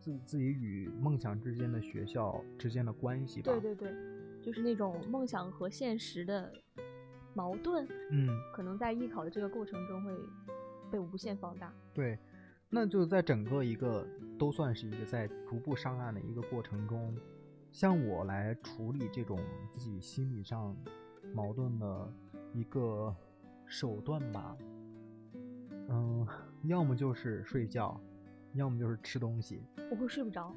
[0.00, 3.52] 自自己与梦想之间的学校之间的关系吧。
[3.52, 3.94] 对对对，
[4.42, 6.52] 就是那种梦想和现实的
[7.34, 10.12] 矛盾，嗯，可能在艺考的这个过程中会
[10.90, 11.72] 被无限放大。
[11.94, 12.18] 对。
[12.74, 14.04] 那就在整个一个
[14.36, 17.16] 都算是一个在逐步上岸的一个过程中，
[17.70, 19.38] 像我来处理这种
[19.70, 20.76] 自己心理上
[21.32, 22.12] 矛盾的
[22.52, 23.14] 一个
[23.64, 24.56] 手段吧，
[25.88, 26.26] 嗯，
[26.64, 28.00] 要么就是睡觉，
[28.54, 29.62] 要么就是吃东西。
[29.88, 30.52] 我会睡不着，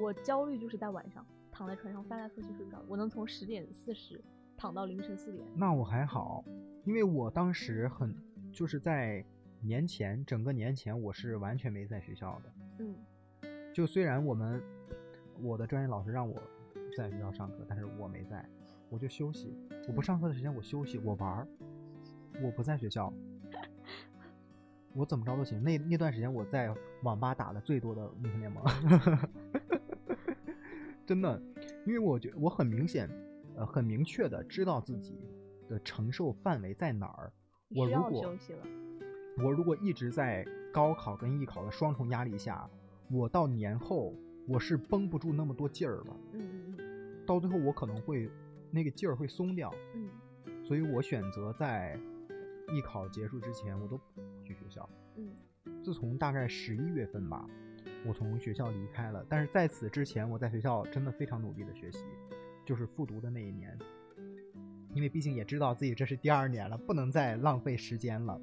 [0.00, 4.18] 我焦虑就是在晚上躺在床上翻来覆去睡不着，我能从十点四十
[4.56, 5.46] 躺到凌晨四点。
[5.54, 6.42] 那我还好，
[6.86, 8.16] 因为我当时很
[8.50, 9.22] 就是在
[9.60, 12.52] 年前，整个年前我是完全没在学校的。
[12.78, 12.94] 嗯，
[13.74, 14.62] 就虽然我们
[15.40, 16.40] 我的专业老师让我
[16.96, 18.44] 在学校上课，但是我没在，
[18.88, 19.56] 我就休息。
[19.86, 21.48] 我不上课的时间我休息，我玩儿，
[22.42, 23.12] 我不在学校，
[24.94, 25.62] 我怎么着都行。
[25.62, 28.64] 那那段时间我在网吧打的最多的英雄联盟，
[31.04, 31.40] 真的，
[31.84, 33.08] 因为我觉我很明显，
[33.56, 35.18] 呃，很明确的知道自己
[35.68, 37.32] 的承受范围在哪儿。
[37.70, 38.64] 我如果休息了。
[39.40, 42.68] 我如果一直在高考跟艺考的双重压力下，
[43.10, 44.14] 我到年后
[44.46, 48.28] 我是绷不住那么多劲儿了，嗯嗯嗯到最后我可能会
[48.70, 50.08] 那个劲儿会松掉，嗯
[50.64, 51.98] 所以我选择在
[52.72, 54.88] 艺考结束之前我都不去学校。
[55.16, 55.30] 嗯
[55.84, 57.46] 自从大概十一月份吧，
[58.06, 62.04] 我从学校离开了，但是在此之前我在学校真的非常努力的学习，
[62.64, 63.78] 就是复读的那一年，
[64.94, 68.40] 因为毕竟也知道自己这是第二年了，不能再浪费时间了。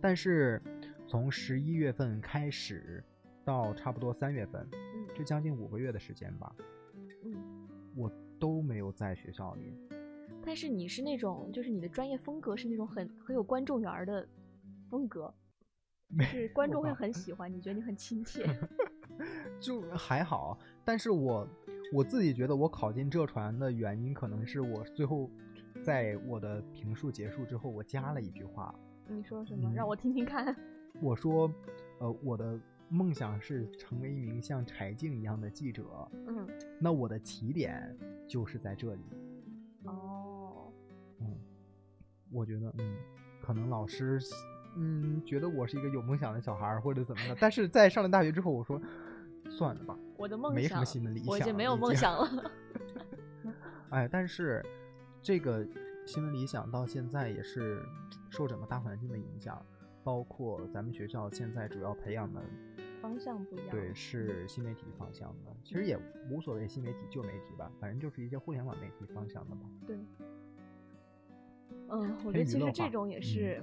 [0.00, 0.60] 但是
[1.06, 3.02] 从十一月份开始
[3.44, 6.54] 到差不多三月份，嗯这将近五个月的时间吧，
[7.24, 7.68] 嗯。
[7.96, 8.08] 我
[8.38, 9.76] 都没有在学校里。
[10.44, 14.26] 但是你是那种，就是你的专业风格是那种很很有观众缘儿的
[14.88, 15.34] 风格，
[16.20, 18.46] 是观众会很喜欢，你觉得你很亲切。
[19.60, 21.46] 就还好，但是我
[21.92, 25.28] 我自己觉得我考进浙传的原因，可能是我最后
[25.82, 28.72] 在我的评述结束之后，我加了一句话，
[29.16, 29.68] 你说什么？
[29.70, 30.54] 嗯让我听听看。
[31.00, 31.52] 我说，
[31.98, 35.84] 呃，我的梦想是成为一名像柴静一样的记者，
[36.26, 36.46] 嗯，
[36.78, 37.96] 那我的起点
[38.28, 39.02] 就是在这里。
[39.84, 40.72] 哦，
[41.20, 41.38] 嗯，
[42.30, 42.96] 我觉得，嗯，
[43.42, 44.18] 可能老师，
[44.76, 48.80] 嗯，觉得我是一个有梦想的小孩儿或者怎么的，但是在上了大学之后，我说，
[49.48, 51.94] 算了吧，我的梦想，没什么新的理想，我已经没有梦。
[51.94, 52.50] 想了。
[53.90, 54.64] 哎，但是
[55.22, 55.66] 这个
[56.06, 57.82] 新闻理想到现在也是
[58.30, 59.64] 受整个大环境的影响，
[60.02, 62.42] 包括咱们学校现在主要培养的，
[63.00, 63.68] 方向不一样。
[63.70, 65.56] 对，是新媒体方向的。
[65.62, 65.98] 其实也
[66.30, 69.62] 无所谓新媒体旧媒体吧，反正就是一些互联网媒体方向的吧。
[69.86, 69.98] 对。
[71.88, 73.62] 嗯，我觉得其实这种也嗯是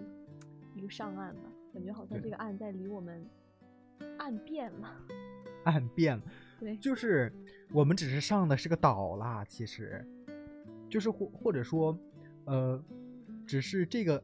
[0.75, 3.25] 一个上岸吧，感觉好像这个岸在离我们
[4.17, 4.95] 岸变了。
[5.65, 6.23] 岸变了，
[6.59, 7.33] 对，就是
[7.73, 10.05] 我们只是上的是个岛啦，其实，
[10.89, 11.97] 就是或或者说，
[12.47, 12.81] 呃，
[13.45, 14.23] 只是这个，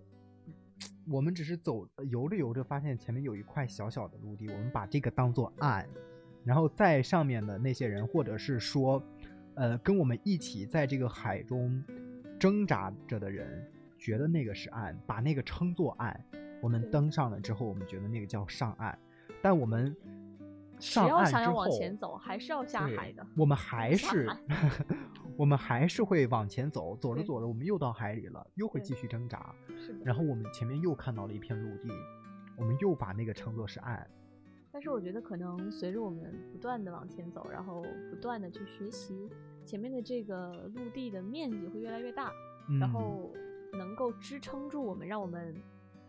[1.10, 5.86] 我们只是走游着游着，发现前面有一块小小的陆地，我们把这个当做岸，
[6.46, 9.04] 然后在上面的那些人，或者是说，
[9.56, 11.84] 呃，跟我们一起在这个海中
[12.40, 16.18] 挣扎着的人，觉得那个是岸，把那个称作岸。
[16.62, 18.98] 我们登上了之后，我们觉得那个叫上岸，
[19.42, 19.94] 但我们
[20.84, 23.26] 只要想要往后前走，还是要下海的。
[23.38, 24.30] 我们还是
[25.38, 29.56] 我们还是会往前走，走着走着，我们又到海里了，又会继续挣扎。
[29.80, 30.04] 是的。
[30.04, 31.90] 然后我们前面又看到了一片陆地，
[32.58, 34.06] 我们又把那个称作是岸。
[34.74, 39.30] 但是我觉得可能随着我们不断的往前走，然后不断的去学习，
[39.66, 42.30] 前面的这个陆地的面积会越来越大，
[42.70, 43.32] 嗯、然后
[43.72, 45.56] 能够支撑住我们，让我们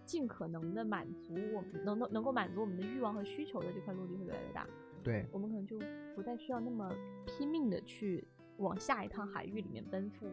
[0.05, 4.67] 尽可能的满足我们能能能够满足我们的欲望和需求的这块陆地会越来越大。
[5.03, 5.79] 对，我们可能就
[6.15, 6.91] 不再需要那么
[7.27, 8.27] 拼命的去
[8.59, 10.27] 往下一趟海域里面奔赴。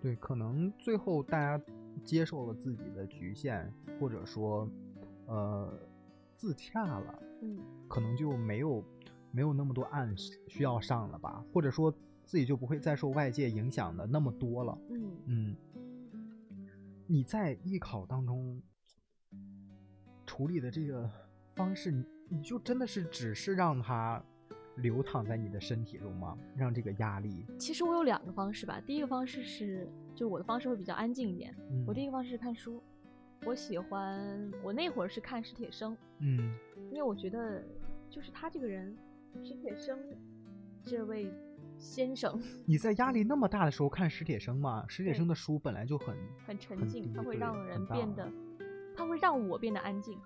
[0.00, 1.64] 对，可能最后大家
[2.04, 4.68] 接受了自己的局限，或者说，
[5.26, 5.72] 呃，
[6.36, 7.58] 自洽了，嗯，
[7.88, 8.84] 可能就没有
[9.30, 11.92] 没有那么多岸需要上了吧，或者说
[12.24, 14.78] 自己就不会再受外界影响的那么多了。
[14.90, 15.56] 嗯嗯，
[17.06, 18.60] 你在艺考当中
[20.32, 21.06] 处理的这个
[21.54, 24.24] 方式，你你就真的是只是让它
[24.76, 26.38] 流淌在你的身体中吗？
[26.56, 27.44] 让这个压力？
[27.58, 28.80] 其实我有两个方式吧。
[28.86, 31.54] 第一个方式是，就是我的方式会比较安静一点。
[31.70, 32.82] 嗯我第一个方式是看书，
[33.44, 36.56] 我喜欢，我那会儿是看史铁生，嗯
[36.90, 37.62] 因为我觉得
[38.08, 38.96] 就是他这个人，
[39.44, 39.98] 史铁生
[40.82, 41.30] 这位
[41.76, 44.86] 先生 你在压力那么大的时候看史铁生吗？
[44.88, 46.16] 史铁生的书本来就很
[46.46, 48.32] 很沉静，它会让人变得，
[48.94, 50.18] 他会让我变得安静。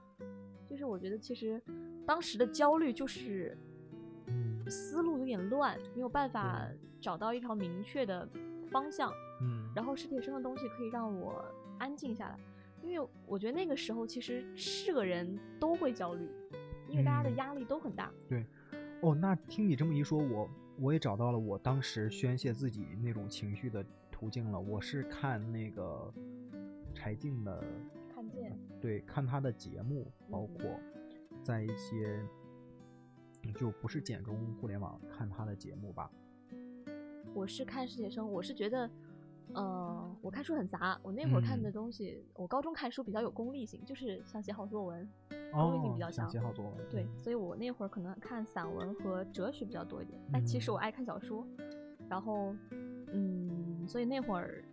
[0.68, 1.62] 就是我觉得其实
[2.04, 3.56] 当时的焦虑就是
[4.26, 6.66] 嗯思路有点乱，没有办法
[7.00, 8.28] 找到一条明确的
[8.70, 9.12] 方向。
[9.42, 11.44] 嗯，然后史铁生的东西可以让我
[11.78, 12.38] 安静下来，
[12.82, 16.26] 因为我觉得那个时候其实是个人都会焦虑，
[16.88, 18.10] 因为大家的嗯压力都很大。
[18.28, 18.44] 对
[19.02, 20.50] 哦，那听你这么一说，我
[20.80, 24.58] 我也找到了我当时宣泄自己那种情绪的途径了。
[24.58, 26.12] 我是看那个
[26.94, 27.62] 柴静的，
[28.80, 30.80] 对，看他的节目，包嗯括
[31.42, 32.20] 在一些
[33.44, 36.10] 嗯就不是简中互联网看他的节目吧。
[37.34, 38.90] 我是看世界生，我是觉得，
[39.52, 40.98] 呃，我看书很杂。
[41.02, 45.08] 我那会儿看的嗯东西，我高中看书比较有功利性，就是想写好作文，
[45.52, 46.28] 功利性比较强。
[46.30, 46.88] 写好作文。
[46.90, 51.46] 对，嗯所以我那会儿可能看散文和哲学比较多一点，但其实我嗯爱看小说。
[52.08, 52.54] 然后，
[53.12, 54.64] 嗯，所以那会儿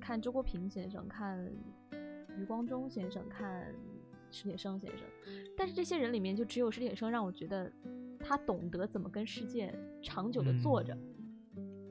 [0.00, 1.50] 看周国平先生，看
[2.38, 3.74] 余光中先生，看
[4.30, 5.06] 史铁生先生。
[5.56, 7.70] 但是这些人里面，就只有史铁生让我觉得
[8.18, 10.96] 他懂得怎么跟世界长久的坐着。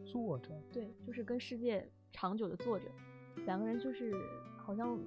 [0.04, 2.86] 坐着，对，就是跟世界长久的坐着，
[3.46, 4.14] 两个人就是
[4.58, 5.00] 好像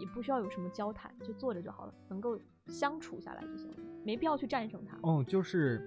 [0.00, 4.98] 也不需要有什么交谈，就坐着就好了，能够相处下来就行了，没必要去战胜他。
[5.02, 5.80] 哦，就是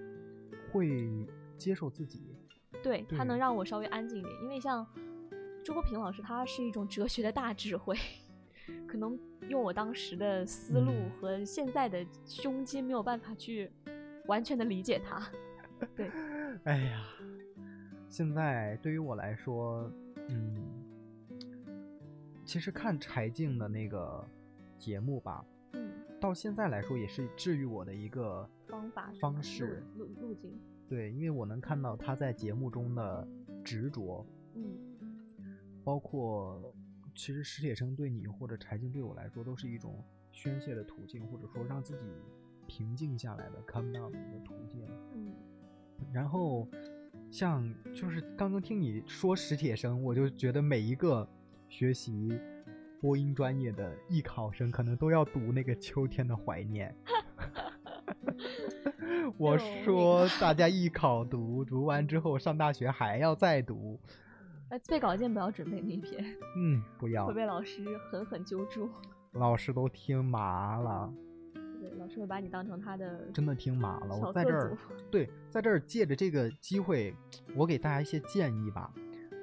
[0.72, 1.28] 会
[1.58, 2.34] 接受自己。
[2.82, 4.86] 对，他能让我稍微安静一点，因为像
[5.62, 7.94] 周国平老师，他是一种哲学的大智慧，
[8.90, 9.16] 可能
[9.48, 13.70] 用我当时的思路嗯和现在的胸襟没有办法去
[14.26, 15.30] 完全的理解他。
[15.94, 16.10] 对，
[16.64, 17.04] 哎呀，
[18.08, 19.88] 现在对于我来说，
[20.28, 20.56] 嗯，
[22.44, 24.26] 其实看柴静的那个
[24.76, 29.84] 节目吧，嗯，到现在来说也是治愈我的一个方法方式。
[29.96, 30.50] 路路径，
[30.88, 33.28] 对，因为我能看到他在节目中的
[33.62, 34.64] 执着，嗯
[35.84, 36.74] 包括
[37.20, 40.02] 其实史铁生对你或者柴静对我来说都是一种
[40.32, 42.06] 宣泄的途径，或者说让自己
[42.66, 44.88] 平静下来的 calm down 的一个途径。
[45.14, 45.34] 嗯，
[46.14, 46.66] 然后
[47.30, 51.28] 像就是刚刚听你说史铁生，我就觉得每一个
[51.68, 52.40] 学习
[53.02, 56.96] 播音专业的艺考生可能都要读那个《秋天的怀念
[59.36, 64.00] 》。我说大家艺考读，读完之后上大学还要再读，
[64.70, 66.24] 那自备稿件不要准备那一篇，
[66.56, 68.88] 嗯，不 要会，被老师狠狠揪住。
[69.32, 71.12] 老师都听麻了，
[71.80, 74.16] 对，老师会把你当成他的真的听麻了。
[74.16, 74.76] 我在这儿，
[75.10, 77.14] 对，在这儿借着这个机会，
[77.56, 78.92] 我给大家一些建议吧。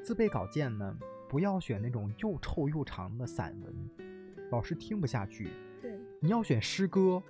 [0.01, 3.89] 自备稿件呢，不要选那种又臭又长的散文，
[4.51, 5.49] 老师听不下去。
[5.81, 7.21] 对，你要选诗歌，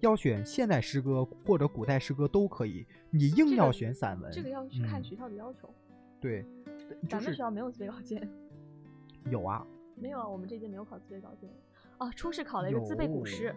[0.00, 2.86] 要选现代诗歌或者古代诗歌都可以。
[3.10, 5.74] 你硬要选散文，这个要去看嗯学校的要求。
[6.20, 8.28] 对，就是咱们学校没有自备稿件，
[9.30, 11.50] 有啊，没有啊，我们这届没有考自备稿件。
[11.98, 13.54] 啊，初试考了一个自备古诗，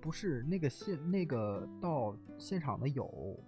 [0.00, 3.38] 不是那个现那个到现场的有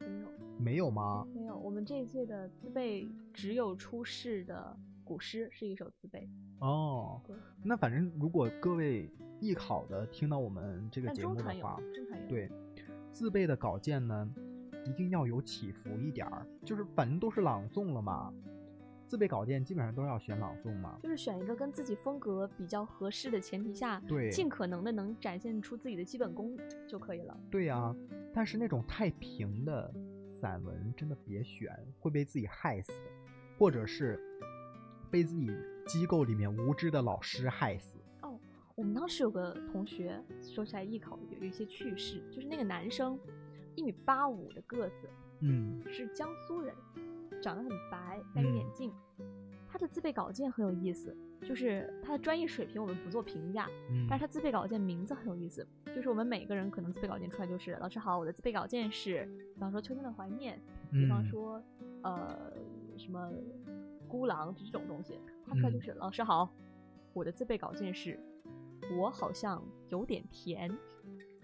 [0.00, 0.28] 没有，
[0.58, 1.26] 没有吗？
[1.34, 6.28] 没有，我们这一届的自备只有初试的古诗是一首自备，
[6.60, 7.20] 哦，
[7.64, 11.80] 那反正如果各位艺考的听到我们这个但节目的话，，
[12.28, 12.48] 对，
[13.10, 14.30] 自备的稿件呢，
[14.84, 18.32] 一定要有起伏一点儿，就是反正都是朗诵了嘛，
[19.06, 20.98] 自备稿件基本上都要选朗诵嘛。
[21.02, 26.56] 就是选一个跟自己风格比较合适的前提下，对尽可能的能展现出自己的基本功
[26.88, 27.38] 就可以了。
[27.50, 27.94] 对呀、
[28.32, 29.92] 但是那种太平的
[30.40, 32.92] 散文真的别选，会被自己害死，
[33.58, 34.18] 或者是
[35.10, 35.50] 被自己
[35.86, 37.98] 机构里面无知的老师害死。
[38.22, 38.38] 哦，
[38.76, 43.18] 我们当时有个同学，说起来艺考有有一些趣事，就是那个男生
[43.80, 45.08] 一米八五的个子，
[45.40, 45.82] 嗯。
[45.88, 46.74] 是江苏人，
[47.42, 48.92] 长得很白，戴着眼嗯镜。
[49.72, 54.06] 他的自备稿件很有意思，就是他的专业水平我们不做评价，嗯。
[54.08, 59.24] 但是他自备稿件名字很有意思，就是我们每个人可能自备稿件出来就是老师好，我的自备稿件是，
[59.54, 60.60] 比方说秋天的怀念，
[60.90, 61.62] 比方嗯说
[62.02, 62.52] 呃
[62.98, 63.30] 什么
[64.08, 66.52] 孤狼这种东西，他出来就嗯是、老师好，
[67.12, 68.18] 我的自备稿件是，
[68.98, 70.68] 我好像有点甜，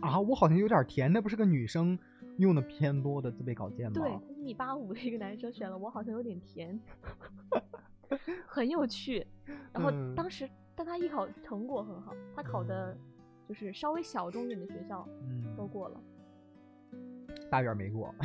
[0.00, 1.96] 啊，我好像有点甜，那不是个女生
[2.38, 3.92] 用的偏多的自备稿件吗？
[3.94, 6.78] 对，他一米八五的一个男生选了我好像有点甜，
[8.46, 9.26] 很有趣。
[9.72, 12.96] 然后嗯当时，但他艺考成果很好，他考的
[13.48, 16.00] 就是稍微小众一点的学校嗯都嗯，过了。
[17.50, 18.14] 大院没过。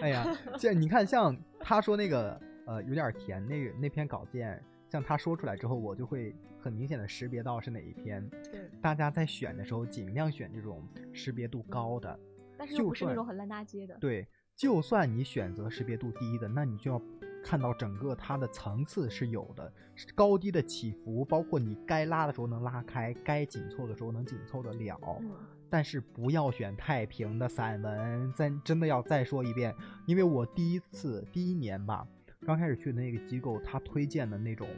[0.00, 0.24] 哎呀，
[0.58, 4.62] 这你看，像他说那个呃有点甜那个那篇稿件，
[4.94, 8.24] 像他说出来之后，我就会很明显的识别到是哪一篇。
[8.52, 12.16] 对，大家在选的时候，尽量选这种识别度高的。
[12.56, 13.96] 但是又不是那种很烂大街的。
[13.98, 14.24] 对，
[14.54, 17.02] 就算你选择识别度低的，那你就要
[17.42, 19.72] 看到整个它的层次是有的，
[20.14, 24.96] 高低的起伏，包括你该拉的时候能拉开，该紧凑的时候能紧凑得了。
[25.22, 25.32] 嗯，
[25.68, 29.74] 但是不要选太平的散文，咱真的要再说一遍，
[30.06, 32.06] 因为我第一次第一年吧，
[32.44, 34.68] 刚开始去的那个机构，他推荐的那种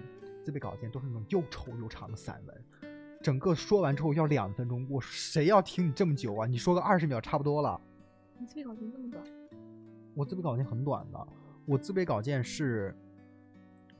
[0.42, 2.64] 自备稿件都是那种又丑又长的散文，
[3.20, 6.46] 整个说完之后要两分钟，我谁要听你这么久啊？
[6.46, 7.80] 你说个二十秒差不多了。
[8.38, 9.24] 你自备稿件这么短？
[10.14, 11.28] 我自备稿件很短的，
[11.64, 12.96] 我自备稿件是，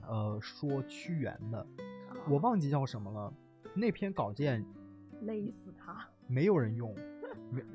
[0.07, 3.33] 呃，说屈原的，啊我忘记叫什么了。
[3.75, 4.65] 那篇稿件
[5.23, 6.07] 累死他。
[6.29, 6.95] 没有人用，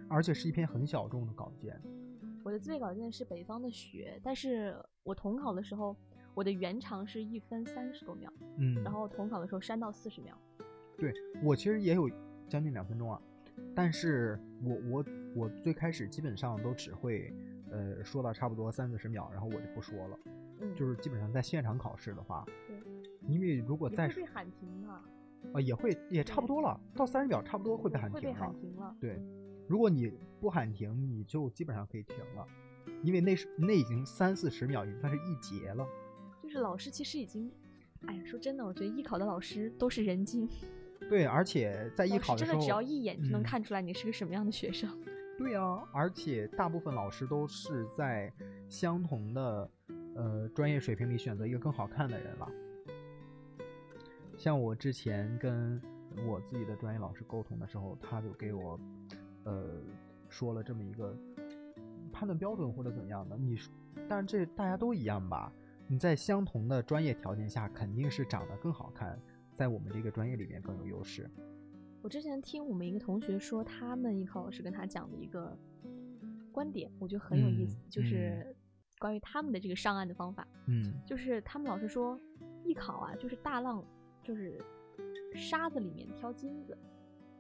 [0.08, 1.80] 而且是一篇很小众的稿件。
[2.44, 5.96] 我的自备稿件是北方的雪，但是我统考的时候，
[6.34, 10.36] 我的原长是一分三十多秒，嗯，然后统考的时候删到四十秒。
[10.98, 11.14] 对
[11.44, 12.10] 我其实也有
[12.48, 13.22] 将近两分钟啊，
[13.76, 17.34] 但是我我我最开始基本上都只会，
[17.72, 20.20] 呃，说到差不多三四十秒，然后我就不说了。
[20.60, 22.78] 嗯，就是基本上在现场考试的话，对，
[23.28, 24.90] 因为如果再说也会被喊停的，
[25.54, 28.36] 啊，也会也差不多了，到三十秒差不多会被喊停了。
[28.36, 28.96] 喊停了。
[29.00, 29.20] 对，
[29.68, 32.46] 如果你不喊停，你就基本上可以停了，
[33.04, 35.88] 因为那是那已经三四十秒，已经算是一节了。
[36.44, 37.52] 就是老师其实已经，
[38.08, 40.50] 哎呀，说真的，我觉得艺考的老师都是人精，
[41.10, 44.90] 对，而且在艺考的时候，真的只要一眼就能嗯看出来你是个什么样的学生。
[45.38, 48.32] 对啊，而且大部分老师都是在
[48.70, 49.72] 相同的
[50.16, 52.48] 呃专业水平里选择一个更好看的人了。
[54.38, 55.82] 像我之前跟
[56.28, 58.80] 我自己的专业老师沟通的时候，他就给我
[59.44, 59.82] 呃
[60.30, 61.16] 说了这么一个
[62.12, 63.38] 判断标准或者怎样的。
[63.38, 63.74] 你说，
[64.08, 65.52] 但是这大家都一样吧？
[65.88, 69.20] 你在相同的专业条件下，肯定是长得更好看，
[69.54, 71.30] 在我们这个专业里面更有优势。
[72.02, 75.58] 我之前听我们一个同学说，他们艺考老师跟他讲的一个
[76.52, 78.56] 观点，我觉得很有意嗯思，就是
[79.00, 80.48] 关于他们的这个上岸的方法。
[80.68, 82.20] 嗯就是他们老师说，
[82.64, 83.84] 艺考啊，就是大浪，
[84.24, 84.58] 就是
[85.36, 86.78] 沙子里面挑金子，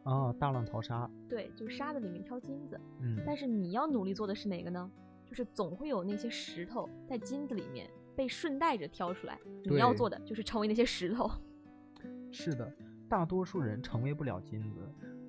[0.03, 1.09] 啊，大浪淘沙。
[1.29, 2.79] 对，就是沙子里面挑金子。
[2.99, 4.91] 嗯，但是你要努力做的是哪个呢？
[5.25, 11.29] 就是总会有那些石头在金子里面被顺带着挑出来，你要做的就是成为那些石头。
[12.31, 12.69] 是的，
[13.07, 14.79] 大多数人成为不了金子，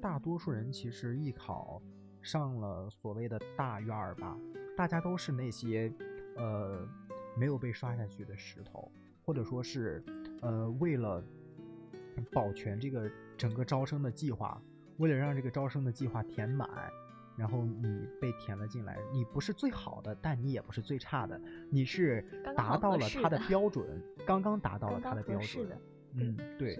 [0.00, 1.80] 大多数人其实艺考
[2.20, 4.36] 上了所谓的大院儿吧，
[4.76, 5.92] 大家都是那些
[6.36, 6.84] 呃
[7.36, 8.90] 没有被刷下去的石头，
[9.24, 10.02] 或者说是
[10.40, 11.22] 呃为了
[12.32, 14.60] 保全这个整个招生的计划，
[14.98, 16.68] 为了让这个招生的计划填满。
[17.34, 22.22] 然后你被填了进来，你不是最好的，但你也不是最差的，你是
[22.54, 25.66] 达到了他的的标准，刚刚达到了刚刚它的标准。
[26.12, 26.78] 嗯，对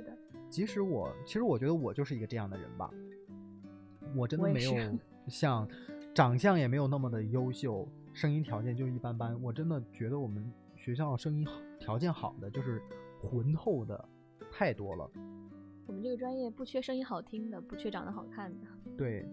[0.51, 2.91] 即使我，其实我觉得我就是一个这样的人吧，
[4.15, 5.67] 我真的没有是 像
[6.15, 9.43] 长相也没有那么的优秀，声音条件就一般般。
[9.43, 12.81] 我真的觉得我们学校声音好条件好的就是
[13.23, 14.09] 浑厚的
[14.51, 15.11] 太多了。
[15.93, 18.67] 我们这个专业不缺声音好听的，不缺长得好看的。
[18.97, 19.29] 对，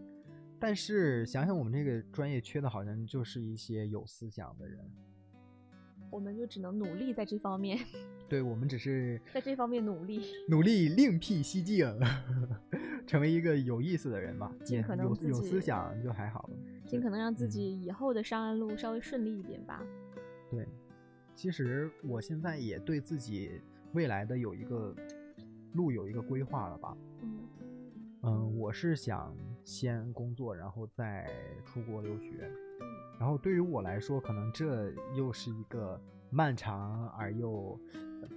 [0.60, 4.78] 但是想想我们这个专业缺的好像就是一些有思想的人。
[6.12, 7.80] 我们就只能努力在这方面，
[8.28, 11.98] 对我们只是在这方面努力，努力另辟蹊径，
[13.08, 16.58] 成为一个有意思的人吧，尽可能有有思想就还好了。
[16.86, 19.82] 尽可能让自嗯己以后的上岸路稍微顺利一点吧。
[20.52, 20.68] 对，
[21.36, 23.62] 其实我现在也对自己
[23.94, 24.94] 未来的有一个
[25.74, 26.98] 路有一个规划了吧。
[27.22, 27.40] 嗯，
[28.24, 31.30] 嗯，我是想先工作，然后再
[31.66, 32.52] 出国留学。
[33.20, 37.78] 然后对于我来说，可能这又是一个漫长而又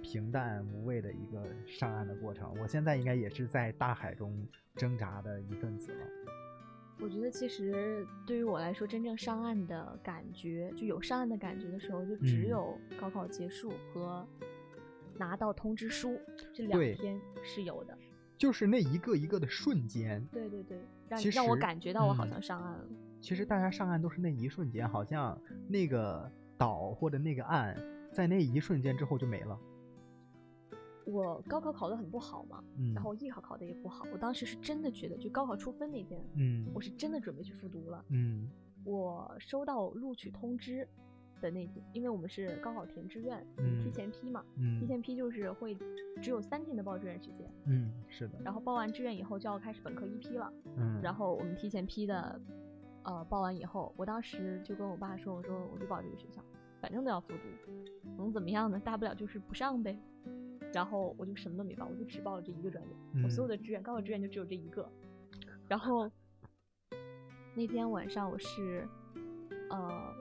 [0.01, 2.53] 平淡无味的一个上岸的过程。
[2.61, 6.05] 我现在应该也是在大海中挣扎的一份子了。
[6.99, 14.25] 我觉得其实对于我来说，真正上岸的感觉，就有上岸的感觉的时候，就只嗯有高考结束和
[15.17, 16.19] 拿到通知书
[16.53, 17.97] 这两天是有的。
[18.37, 20.25] 就是那一个一个的瞬间。
[20.31, 22.85] 对对对，让你让我感觉到我好嗯像上岸了。
[23.21, 25.39] 其实大家上岸都是那一瞬间，好像
[25.69, 27.77] 那个岛或者那个岸，
[28.11, 29.57] 在那一瞬间之后就没了。
[31.05, 38.03] 我高考考得很不好嘛，嗯，然后艺考考得也不好，我当时是真的觉得，就高考出分那天，嗯我是真的准备去复读了。
[38.09, 38.49] 嗯
[38.83, 40.85] 我收到录取通知
[41.43, 45.77] 的那天，因为我们是高考填志愿，嗯提前批嘛，提嗯前批就是会
[46.21, 50.51] 只有三天的报志愿时间，嗯，是的，然后报完志愿以后就要开始本科一批了。
[50.77, 52.39] 嗯，然后我们提前批的，
[53.03, 56.41] 呃，报完以后，我当时就跟我爸说，我说我就报这个学校，
[56.81, 57.73] 反正都要复读，
[58.17, 58.79] 能怎么样呢？
[58.79, 59.97] 大不了就是不上呗。
[60.73, 64.89] 然后我就什么都没报，我就只报了这一个专业，我所有嗯的志愿，高考志愿就只有这一个。
[65.67, 66.09] 然后
[67.55, 68.87] 那天晚上我是，
[69.69, 70.11] 呃，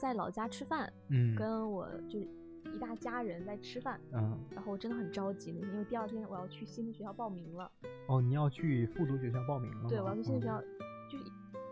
[0.00, 7.70] 在老家吃饭，嗯跟我就一大家人在吃饭，嗯然后我真的很着急那天，因为第二天我要去新的学校报名了。
[8.08, 9.88] 哦，你要去复读学校报名了吗？
[9.88, 10.64] 对，我要去新的学校哦，
[11.10, 11.18] 就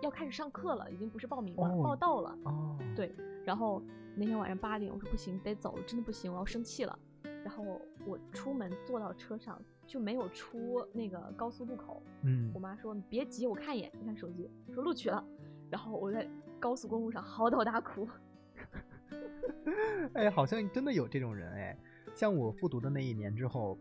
[0.03, 2.39] 要开始上课了，已经不是报名了，哦报到了。
[2.45, 3.15] 哦，对
[3.45, 3.83] 然后
[4.15, 6.99] 那天晚上八点，我说不行，得走，真的不行，我要生气了。
[7.45, 7.65] 然后
[8.05, 15.25] 我出门坐到车上就没有出那个高速路口，嗯我妈说你别急，我看一眼，你看手机，说录取了。
[15.71, 18.09] 然后我在高速公路上嚎啕大哭。
[20.15, 21.79] 哎，好像真的有这种人哎，
[22.15, 23.79] 像我复读的那一年之后，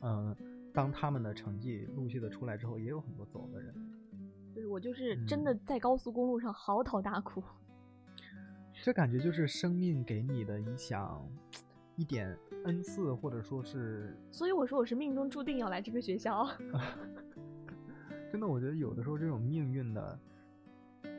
[0.00, 0.34] 嗯、
[0.72, 3.74] 当他们的成绩陆续的出来之后，也有很多走的人。
[4.54, 7.42] 对我就是真的嗯在高速公路上嚎啕大哭。
[8.82, 11.26] 这感觉就是生命给你的一项
[11.96, 16.46] 一点恩赐，或者说是所以我说我是命中注定要来这个学校。
[18.30, 20.18] 真的，我觉得有的时候这种命运的，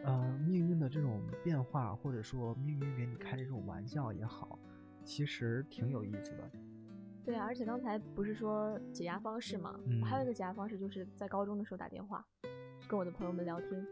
[0.05, 4.57] 呃，命运的这种变化，或者说命运给你开的这种玩笑也好，
[5.03, 6.51] 其实挺有意思的。
[7.25, 12.23] 对啊，而且刚才不是说解压方式嘛，嗯还有一个解压方式就是在高中的时候打电话，
[12.87, 13.85] 跟我的朋友们聊天。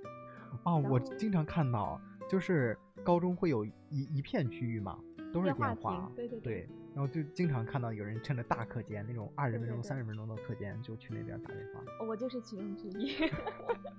[0.63, 1.99] 哦，我经常看到，
[2.29, 4.99] 就是高中会有一一片区域嘛，
[5.33, 11.81] 都是电话电话亭，对对对，然后就经常看到有人趁着大课间那种二十分钟、三十分钟的课间就去那边打电话。
[12.07, 13.15] 我就是其中之一。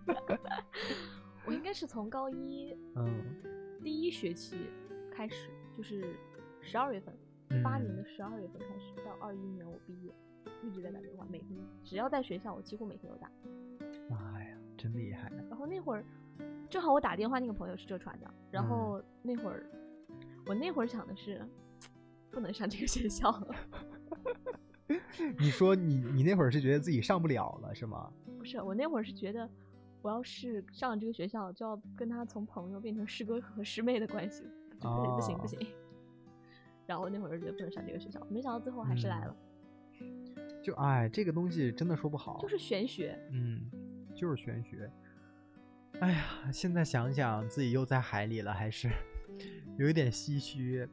[1.47, 3.23] 我应该是从高一嗯，
[3.83, 4.57] 第一学期
[5.13, 6.15] 开始，就是
[6.61, 7.15] 十二月份，
[7.63, 10.13] 八年的嗯十二月份开始，到二一年我毕业，
[10.63, 13.31] 一直在打电话，每天只要在学校，我几乎每天都打。
[14.09, 15.31] 妈呀，真厉害！
[15.49, 16.05] 然后那会儿，
[16.71, 19.67] 正好我打电话那个朋友是浙传的，然嗯后那会儿，
[20.47, 21.47] 我那会儿想的是，
[22.31, 23.55] 不能上这个学校了。
[25.39, 28.11] 你说你你那会儿是觉得自己上不了了是吗？
[28.39, 29.49] 不是，我那会儿是觉得，
[30.05, 34.45] 我要是上了这个学校，就要跟他从朋友变成师哥和师妹的关系，
[34.79, 35.69] 就不行不行不哦行。
[36.87, 43.19] 然后那会儿就觉得不能上这个学校，没想到最后还是来嗯了，就哎，这个东西真的说不好，就是玄学。
[43.33, 43.63] 嗯，
[44.15, 44.93] 就是玄学。
[46.01, 48.91] 哎呀，现在想想自己又在海里了，还是
[49.79, 50.87] 有一点唏嘘。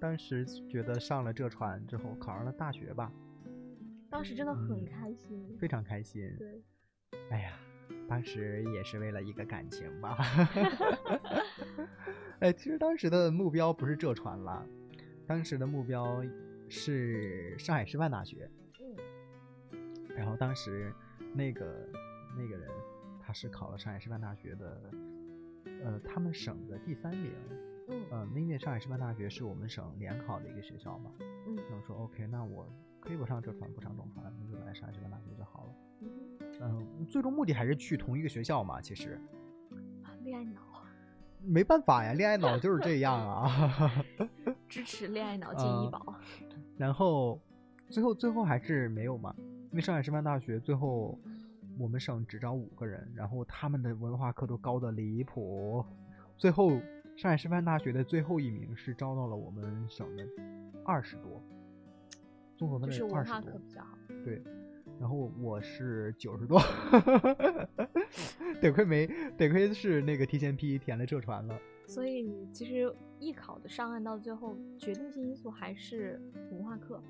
[0.00, 3.12] 当时觉得上了这船之后，考上了大学吧，
[4.08, 6.34] 当时真的很嗯开心，非常开心。
[6.38, 6.62] 对，
[7.30, 7.52] 哎呀，
[8.08, 10.16] 当时也是为了一个感情吧。
[12.40, 14.66] 哎，其实当时的目标不是浙传了，
[15.26, 16.22] 当时的目标
[16.68, 18.50] 是上海师范大学。
[18.80, 18.96] 嗯，
[20.16, 20.92] 然后当时
[21.32, 21.88] 那个
[22.36, 22.68] 那个人
[23.20, 24.90] 他是考了上海师范大学的，
[25.84, 27.32] 呃，他们省的第三名。
[27.86, 31.10] 嗯呃，因为上海师范大学是我们省联考的一个学校嘛。
[31.46, 32.66] 嗯那我说 OK，那我
[33.04, 35.74] 可以不上浙传，不上中传，那就来上海师范大学就好了。
[36.60, 38.80] 嗯嗯、最终目的还是去同一个学校嘛。
[38.80, 39.20] 其实
[40.02, 40.60] 啊恋爱脑，
[41.42, 44.04] 没办法呀，恋爱脑就是这样啊。
[44.68, 46.14] 支持恋爱脑 进医嗯保。
[46.78, 47.38] 然后
[47.90, 51.18] 最后最后还是没有嘛，因为上海师范大学最后
[51.78, 55.84] 我们省只招五个人，然后他们的文化课都高的离谱，
[56.38, 56.70] 最后
[57.16, 60.26] 上海师范大学的最后一名是招到了我们省的
[60.84, 61.42] 二十多，
[62.64, 63.98] 综合分就是类二十多文化课，比较好。
[64.24, 64.42] 对，
[64.98, 66.58] 然后我是九十多，
[68.60, 69.06] 得亏没
[69.36, 76.18] 得亏是那个提前批填了浙传了，所以其实艺考的上岸到最后，决定性因素还是
[76.52, 77.02] 文化课，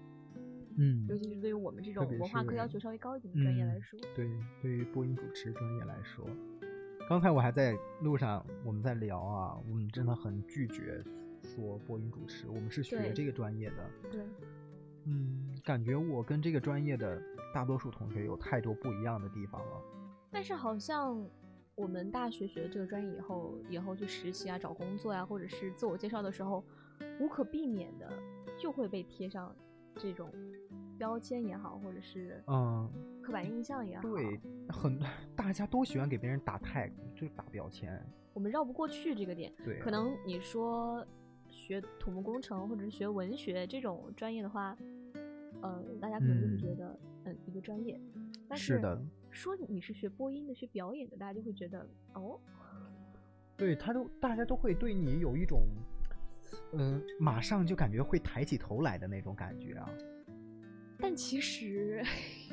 [0.77, 4.01] 嗯尤其是对于我们这种文化课要求稍微高一点的专业来嗯说。
[4.17, 4.29] 对，
[4.61, 6.27] 对于播音主持专业来说，
[7.09, 11.01] 刚才我还在路上我们在聊啊，我们真的很拒绝
[11.43, 13.77] 说播音主持，我们是学这个专业的。
[14.11, 14.21] 对，
[15.07, 17.21] 嗯，感觉我跟这个专业的
[17.53, 19.83] 大多数同学有太多不一样的地方了。
[20.31, 21.25] 但是好像
[21.77, 26.65] 我们大学学的这个专业以后，以后去实习啊、找工作呀、或者是自我介绍的时候，
[27.21, 28.11] 无可避免的
[28.59, 29.55] 就会被贴上
[29.97, 30.31] 这种
[30.99, 32.91] 标签也好，或者是嗯，
[33.23, 34.99] 刻板印象也好，对，很
[35.37, 38.01] 大家都喜欢给别人打 tag，就打标签。
[38.33, 39.53] 我们绕不过去这个点。
[39.65, 41.07] 对，可能你说
[41.65, 44.77] 学土木工程或者是学文学这种专业的话，
[45.63, 47.99] 呃，大家可能就会觉嗯得，嗯，一个专业。
[48.47, 52.39] 但是的，说你是学播音的、学表演的，大家就会觉得，哦，
[53.57, 55.63] 对他都大家都会对你有一种，
[56.75, 59.89] 嗯、马上就感觉会抬起头来的那种感觉啊。
[60.99, 62.05] 但其实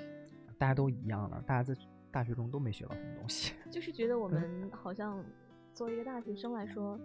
[0.57, 1.77] 大家都一样了，大家在
[2.09, 3.53] 大学中都没学到什么东西。
[3.69, 5.21] 就是觉得我嗯们好像
[5.73, 6.97] 作为一个大学生来说，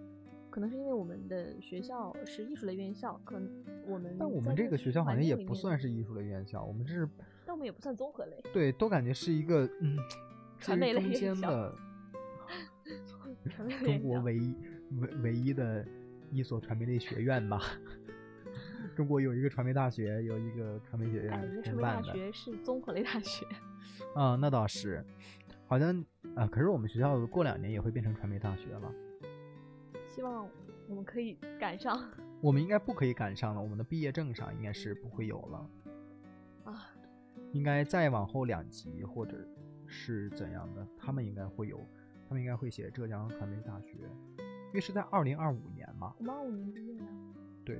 [0.56, 3.46] 可能是因为我们的学校是艺术类院校，可能
[3.86, 7.06] 我们但我们这个学校好像也不算是艺术类院校，我们这是
[7.44, 9.98] 但我们也不算综合类，对，都感觉是一个嗯，
[10.58, 11.76] 传媒中院校间的
[13.84, 14.54] 中国唯一
[14.98, 15.86] 唯唯一的
[16.32, 17.60] 一所传媒类学院吧。
[18.96, 22.00] 中国有一个传媒大学，有一个传媒学哎，院传媒大。
[22.00, 23.44] 学是综合类大学，
[24.14, 25.04] 啊、那倒是，
[25.66, 26.02] 好像
[26.34, 28.90] 啊、可是我们学校过两年也会变成传媒大学了。
[30.16, 30.48] 希望
[30.88, 32.02] 我们可以赶上
[32.40, 35.70] 我们应该不可以赶上了，我们的毕业证上应该是不会有了，
[36.64, 36.88] 啊。
[37.52, 39.36] 应该再往后两级或者
[39.86, 41.78] 是怎样的，他们应该会有，
[42.26, 43.98] 他们应该会写浙江传媒大学，
[44.38, 46.14] 因为是在二零二五年嘛。
[46.18, 47.02] 我们二五年毕业呀，
[47.62, 47.78] 对，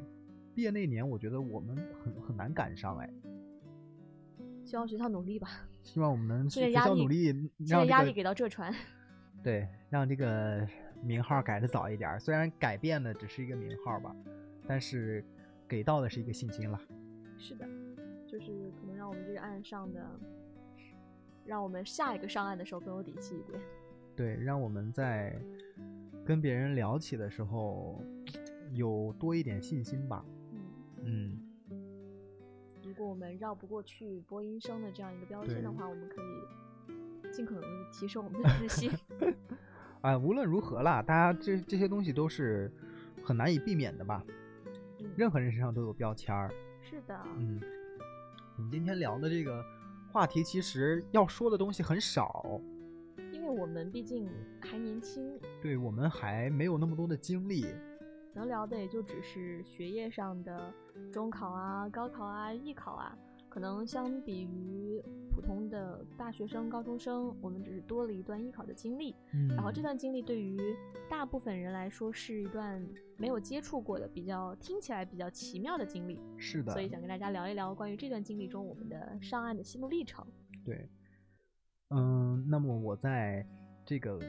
[0.55, 1.74] 毕业那年我觉得我们
[2.05, 3.11] 很很难赶上哎，
[4.62, 5.49] 希望学校努力吧。
[5.82, 7.28] 希望我们能这个学校努力，
[7.66, 8.70] 让这个压力给到浙传，
[9.43, 10.66] 对，让这个
[11.03, 12.18] 名号改的早一点。
[12.18, 14.14] 虽然改变的只是一个名号吧，
[14.66, 15.24] 但是
[15.68, 16.80] 给到的是一个信心了。
[17.38, 17.66] 是的，
[18.26, 20.20] 就是可能让我们这个岸上的，
[21.44, 23.61] 让我们下一个上岸的时候更有底气一点。
[24.14, 25.38] 对，让我们在
[26.24, 28.03] 跟别人聊起的时候
[28.72, 30.24] 有多一点信心吧。
[31.03, 31.38] 嗯，
[31.70, 31.78] 嗯，
[32.82, 38.90] 如果我们绕不过去播音生的这样一个标签的话，我们可以尽可能的提升我们的自信。
[40.07, 42.70] 啊，无论如何啦，大家这这些东西都是
[43.24, 44.24] 很难以避免的吧。
[45.00, 46.48] 嗯，任何人身上都有标签儿。
[46.80, 47.61] 是的，嗯，
[48.57, 49.64] 我们今天聊的这个
[50.12, 52.61] 话题，其实要说的东西很少。
[53.32, 54.30] 因为我们毕竟
[54.61, 57.66] 还年轻，对我们还没有那么多的经历，
[58.32, 60.72] 能聊的也就只是学业上的
[61.12, 63.18] 中考啊、高考啊、艺考啊，
[63.57, 65.02] 可能相比于
[65.34, 69.16] 普通的大学生、高中生，我们只是多了一段艺考的经历。
[69.32, 70.59] 嗯，然后这段经历对于
[71.09, 72.86] 大部分人来说是一段
[73.16, 80.22] 没有接触过的、比较听起来比较奇妙的经历，是的，所以想跟大家聊一聊关于这段经历中我们的上岸的心路历程。
[80.62, 80.86] 对，
[81.88, 83.42] 嗯，那么我在
[83.86, 84.20] 这个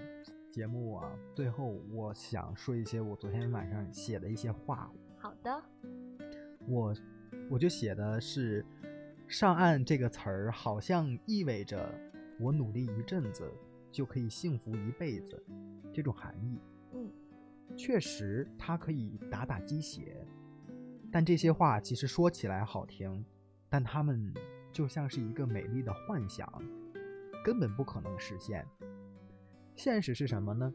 [0.50, 5.62] 节目啊，最后我想说一些我昨天晚上写的一些话，好的，
[6.66, 6.96] 我
[7.50, 8.66] 我就写的是
[9.28, 11.94] “上岸”这个词儿，好像意味着
[12.40, 13.52] 我努力一阵子
[13.92, 15.44] 就可以幸福一辈子
[15.94, 16.60] 这种含义。
[16.94, 17.12] 嗯，
[17.76, 20.26] 确实，它可以打打鸡血，
[21.12, 23.26] 但这些话其实说起来好听，
[23.70, 24.34] 但它们
[24.72, 26.50] 就像是一个美丽的幻想，
[27.44, 28.66] 根本不可能实现。
[29.76, 30.74] 现实是什么呢？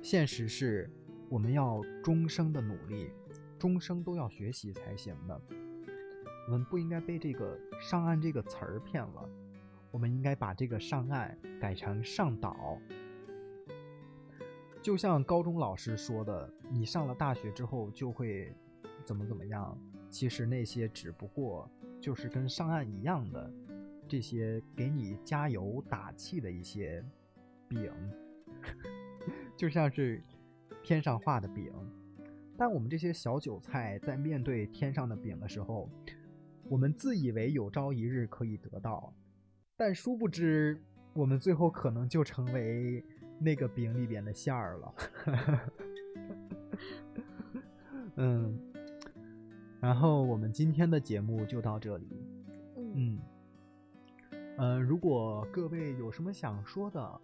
[0.00, 0.88] 现实是
[1.28, 3.10] 我们要终生的努力，
[3.58, 5.40] 终生都要学习才行的。
[6.46, 9.28] 我们不应该被这个“上岸”这个词儿骗了，
[9.90, 12.78] 我们应该把这个“上岸”改成“上岛”。
[14.82, 18.52] 就像高中老师说的，你上了大学之后就会
[19.04, 19.78] 怎么怎么样。
[20.10, 21.70] 其实那些只不过
[22.00, 23.50] 就是跟上岸一样的，
[24.08, 27.02] 这些给你加油打气的一些
[27.68, 27.90] 饼，
[29.56, 30.20] 就像是
[30.82, 31.72] 天上画的饼。
[32.58, 35.88] 但我们这些小韭菜在面对天上的饼的时候，
[36.68, 39.12] 我们自以为有朝一日可以得到，
[39.76, 40.80] 但殊不知，
[41.12, 43.04] 我们最后可能就成为
[43.38, 44.94] 那个饼里边的馅儿了。
[48.16, 48.58] 嗯，
[49.80, 52.08] 然后我们今天的节目就到这里。
[52.76, 53.18] 嗯，嗯，
[54.56, 57.20] 呃，如果各位有什么想说的，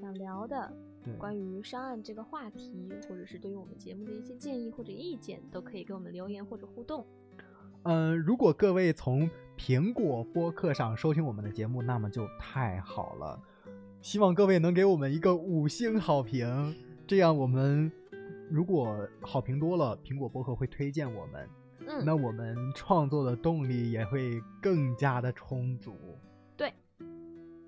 [0.00, 0.72] 想聊的
[1.04, 7.06] 对，关于上岸这个话题，或者是对于我们节目的一些建议或者意见，都可以给我们留言或者互动。
[7.84, 13.40] 嗯，如果各位从苹果播客上收听我们的节目，那么就太好了。
[14.00, 16.74] 希望各位能给我们一个五星好评，
[17.06, 17.90] 这样我们
[18.50, 21.48] 如果好评多了，苹果播客会推荐我们，
[21.86, 25.96] 嗯，那我们创作的动力也会更加的充足。
[26.56, 26.72] 对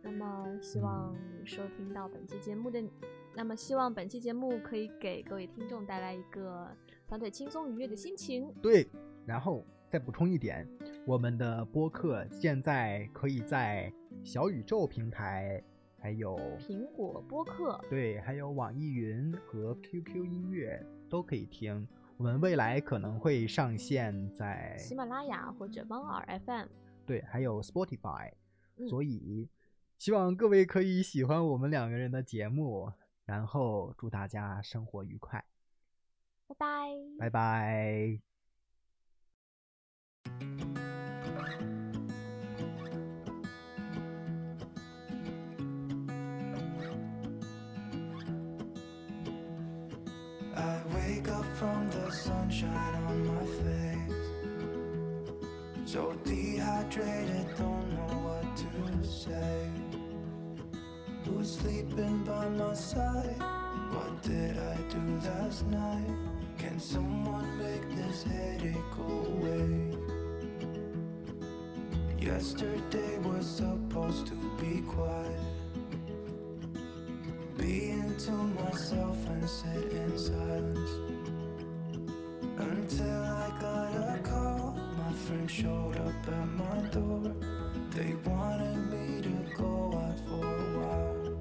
[0.03, 2.83] 那么希望收听到本期节目的，
[3.35, 6.69] 那么希望本期节目可以给各位听众带来一个
[7.09, 8.53] 相对轻松愉悦的心情。
[8.61, 8.89] 对，
[9.25, 10.69] 然后再补充一点，
[11.07, 13.93] 我们的播客现在可以在
[14.25, 15.63] 小宇宙平台，
[16.01, 21.87] 还有苹果播客，对，还有网易云和 QQ 音乐都可以听。
[22.17, 26.67] 我们未来可能会上线在喜马拉雅或者猫耳 FM，
[27.07, 28.33] 对，还有 Spotify，、
[28.77, 29.49] 嗯所以
[29.97, 32.91] 希望各位可以喜欢我们两个人的节目，
[33.27, 35.45] 然后祝大家生活愉快，
[36.49, 36.89] 拜拜。
[37.17, 38.34] 拜拜。
[50.57, 54.31] I wake up from the sunshine on my face.
[55.85, 59.69] So dehydrated, don't know what to say.
[61.25, 63.37] Who's sleeping by my side?
[63.91, 66.17] What did I do last night?
[66.59, 69.94] Can someone make this headache go away?
[72.25, 75.39] Yesterday was supposed to be quiet
[77.59, 80.91] being to myself and sit in silence
[82.57, 84.75] until I got a call.
[84.97, 87.35] My friend showed up at my door.
[87.91, 91.37] They wanted me to go out for a while.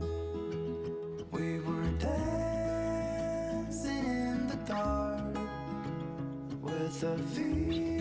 [1.31, 5.38] We were dancing in the dark
[6.61, 7.92] with a view